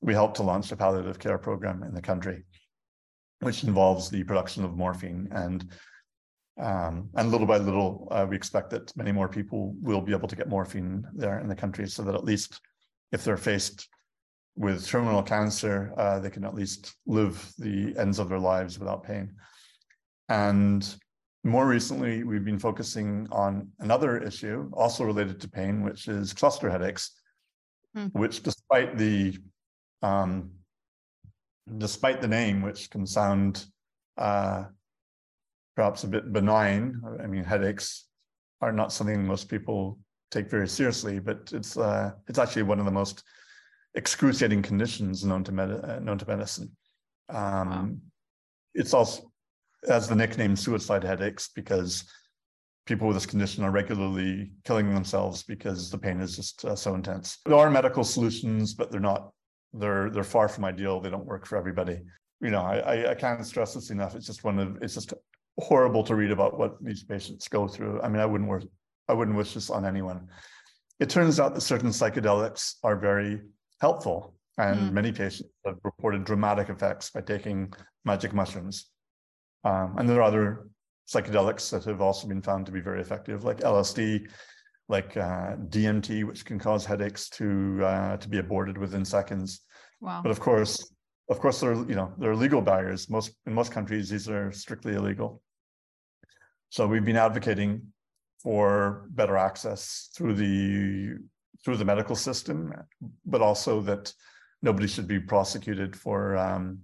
[0.00, 2.44] we helped to launch a palliative care program in the country,
[3.40, 5.28] which involves the production of morphine.
[5.32, 5.68] And
[6.60, 10.28] um, and little by little, uh, we expect that many more people will be able
[10.28, 12.60] to get morphine there in the country so that at least
[13.12, 13.88] if they're faced
[14.56, 19.02] with terminal cancer, uh, they can at least live the ends of their lives without
[19.02, 19.32] pain.
[20.28, 20.86] And
[21.44, 26.68] more recently, we've been focusing on another issue also related to pain, which is cluster
[26.68, 27.12] headaches,
[27.96, 28.12] mm.
[28.12, 29.38] which despite the
[30.02, 30.50] um,
[31.78, 33.64] despite the name, which can sound
[34.18, 34.64] uh,
[35.76, 37.00] perhaps a bit benign.
[37.22, 38.06] I mean, headaches
[38.60, 39.98] are not something most people
[40.30, 43.24] take very seriously, but it's uh, it's actually one of the most
[43.94, 46.70] excruciating conditions known to med- uh, known to medicine.
[47.28, 47.36] Um,
[47.68, 47.90] wow.
[48.74, 49.30] It's also
[49.88, 52.04] has the nickname suicide headaches because
[52.86, 56.94] people with this condition are regularly killing themselves because the pain is just uh, so
[56.94, 57.38] intense.
[57.46, 59.30] There are medical solutions, but they're not.
[59.72, 61.00] They're they're far from ideal.
[61.00, 62.00] They don't work for everybody.
[62.40, 64.14] You know, I I can't stress this enough.
[64.14, 65.14] It's just one of it's just
[65.60, 68.00] horrible to read about what these patients go through.
[68.02, 68.64] I mean, I wouldn't wish,
[69.08, 70.28] I wouldn't wish this on anyone.
[70.98, 73.40] It turns out that certain psychedelics are very
[73.80, 74.92] helpful, and mm.
[74.92, 77.72] many patients have reported dramatic effects by taking
[78.04, 78.86] magic mushrooms.
[79.64, 80.68] Um, and there are other
[81.08, 84.28] psychedelics that have also been found to be very effective, like LSD,
[84.88, 89.60] like uh, DMT, which can cause headaches to uh, to be aborted within seconds.
[90.00, 90.20] Wow.
[90.22, 90.92] But of course,
[91.28, 93.08] of course, there are you know there are legal barriers.
[93.08, 95.42] Most in most countries, these are strictly illegal.
[96.70, 97.82] So we've been advocating
[98.42, 101.18] for better access through the
[101.64, 102.72] through the medical system,
[103.26, 104.14] but also that
[104.62, 106.78] nobody should be prosecuted for um,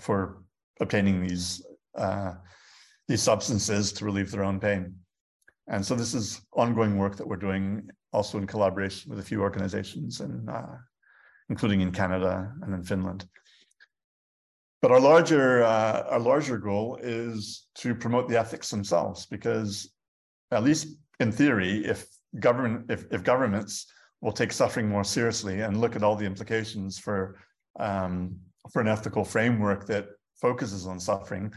[0.00, 0.42] for
[0.80, 2.34] obtaining these uh,
[3.08, 4.94] these substances to relieve their own pain.
[5.66, 9.42] And so this is ongoing work that we're doing also in collaboration with a few
[9.42, 10.76] organizations, and uh,
[11.48, 13.26] including in Canada and in Finland.
[14.82, 19.88] But our larger uh, our larger goal is to promote the ethics themselves, because
[20.50, 20.88] at least
[21.20, 22.08] in theory, if
[22.40, 23.86] government if, if governments
[24.20, 27.38] will take suffering more seriously and look at all the implications for
[27.78, 28.36] um,
[28.72, 30.08] for an ethical framework that
[30.40, 31.52] focuses on suffering,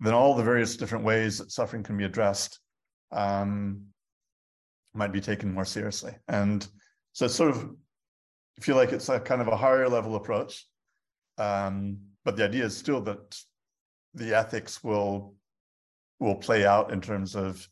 [0.00, 2.58] then all the various different ways that suffering can be addressed
[3.12, 3.80] um,
[4.92, 6.12] might be taken more seriously.
[6.26, 6.66] And
[7.12, 7.70] so it's sort of
[8.58, 10.66] I feel like it's a kind of a higher level approach.
[11.38, 13.40] Um, but the idea is still that
[14.12, 15.36] the ethics will
[16.18, 17.66] will play out in terms of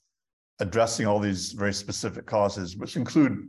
[0.61, 3.49] addressing all these very specific causes, which include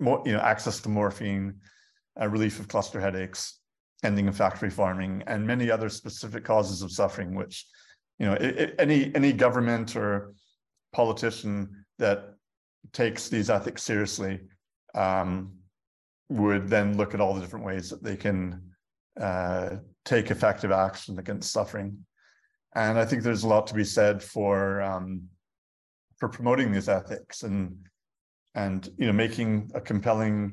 [0.00, 1.54] more, you know, access to morphine,
[2.20, 3.60] uh, relief of cluster headaches,
[4.02, 7.64] ending of factory farming, and many other specific causes of suffering, which,
[8.18, 10.34] you know, it, it, any any government or
[10.92, 12.34] politician that
[12.92, 14.40] takes these ethics seriously
[14.96, 15.52] um,
[16.30, 18.73] would then look at all the different ways that they can
[19.20, 22.04] uh, take effective action against suffering.
[22.74, 25.28] And I think there's a lot to be said for um,
[26.18, 27.76] for promoting these ethics and
[28.54, 30.52] and you know making a compelling,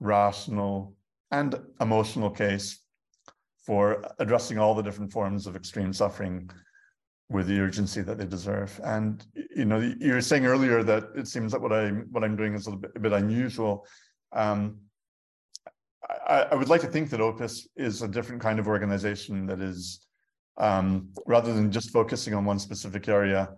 [0.00, 0.94] rational,
[1.30, 2.80] and emotional case
[3.64, 6.50] for addressing all the different forms of extreme suffering
[7.30, 8.78] with the urgency that they deserve.
[8.84, 9.24] And
[9.56, 12.54] you know, you were saying earlier that it seems that what I'm what I'm doing
[12.54, 13.86] is a, bit, a bit unusual.
[14.32, 14.78] Um,
[16.08, 19.60] I, I, would like to think that OPIS is a different kind of organization that
[19.60, 20.06] is,
[20.58, 23.50] um, rather than just focusing on one specific area,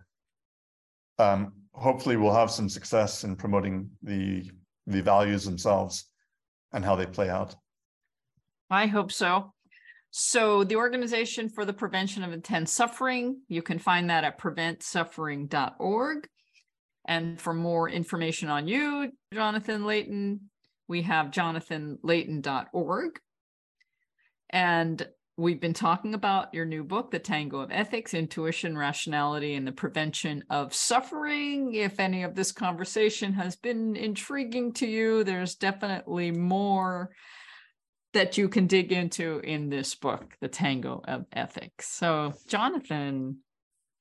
[1.18, 4.50] um, hopefully we'll have some success in promoting the
[4.86, 6.10] the values themselves
[6.72, 7.54] and how they play out.
[8.70, 9.52] I hope so.
[10.10, 16.28] So the Organization for the Prevention of Intense Suffering, you can find that at preventsuffering.org.
[17.06, 20.50] And for more information on you, Jonathan Leighton,
[20.88, 23.20] we have jonathanleighton.org.
[24.50, 29.66] And we've been talking about your new book, The Tango of Ethics, Intuition, Rationality, and
[29.66, 31.74] the Prevention of Suffering.
[31.74, 37.10] If any of this conversation has been intriguing to you, there's definitely more
[38.12, 41.88] that you can dig into in this book, The Tango of Ethics.
[41.88, 43.38] So, Jonathan,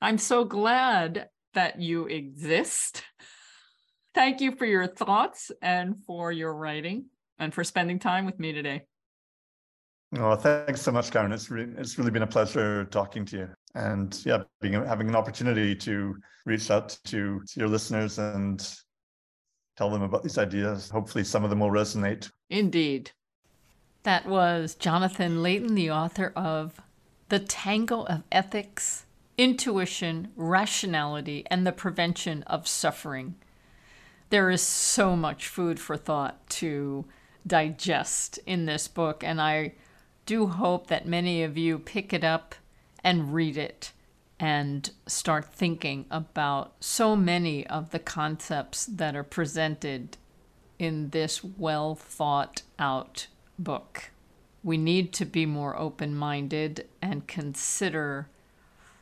[0.01, 3.03] I'm so glad that you exist.
[4.23, 7.07] Thank you for your thoughts and for your writing
[7.39, 8.83] and for spending time with me today.
[10.17, 11.33] Oh, thanks so much, Caryn.
[11.33, 15.15] It's really, it's really been a pleasure talking to you, and yeah, being having an
[15.17, 16.15] opportunity to
[16.45, 18.65] reach out to, to your listeners and
[19.75, 20.89] tell them about these ideas.
[20.89, 22.31] Hopefully, some of them will resonate.
[22.49, 23.11] Indeed.
[24.03, 26.79] That was Jonathan Leighton, the author of
[27.27, 29.05] The Tango of Ethics,
[29.37, 33.35] Intuition, Rationality, and the Prevention of Suffering.
[34.33, 37.05] There is so much food for thought to
[37.45, 39.73] digest in this book, and I
[40.25, 42.55] do hope that many of you pick it up
[43.03, 43.91] and read it
[44.39, 50.17] and start thinking about so many of the concepts that are presented
[50.79, 53.27] in this well thought out
[53.59, 54.09] book.
[54.63, 58.29] We need to be more open minded and consider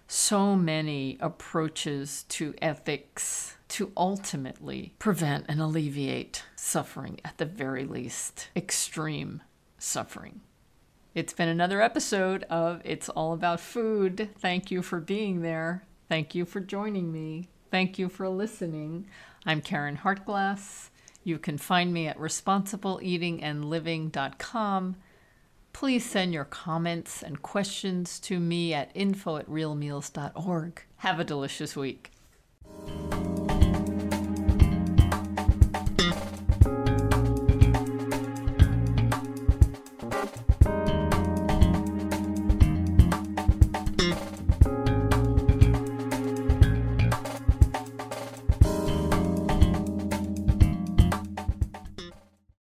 [0.10, 8.50] so many approaches to ethics to ultimately prevent and alleviate suffering, at the very least,
[8.54, 9.42] extreme
[9.78, 10.42] suffering.
[11.16, 14.28] It's been another episode of It's All About Food.
[14.38, 15.86] Thank you for being there.
[16.10, 17.48] Thank you for joining me.
[17.70, 19.08] Thank you for listening.
[19.46, 20.90] I'm Caryn Hartglass.
[21.24, 24.96] You can find me at responsibleeatingandliving.com.
[25.72, 30.84] Please send your comments and questions to me at info at realmeals.org.
[30.98, 32.12] Have a delicious week.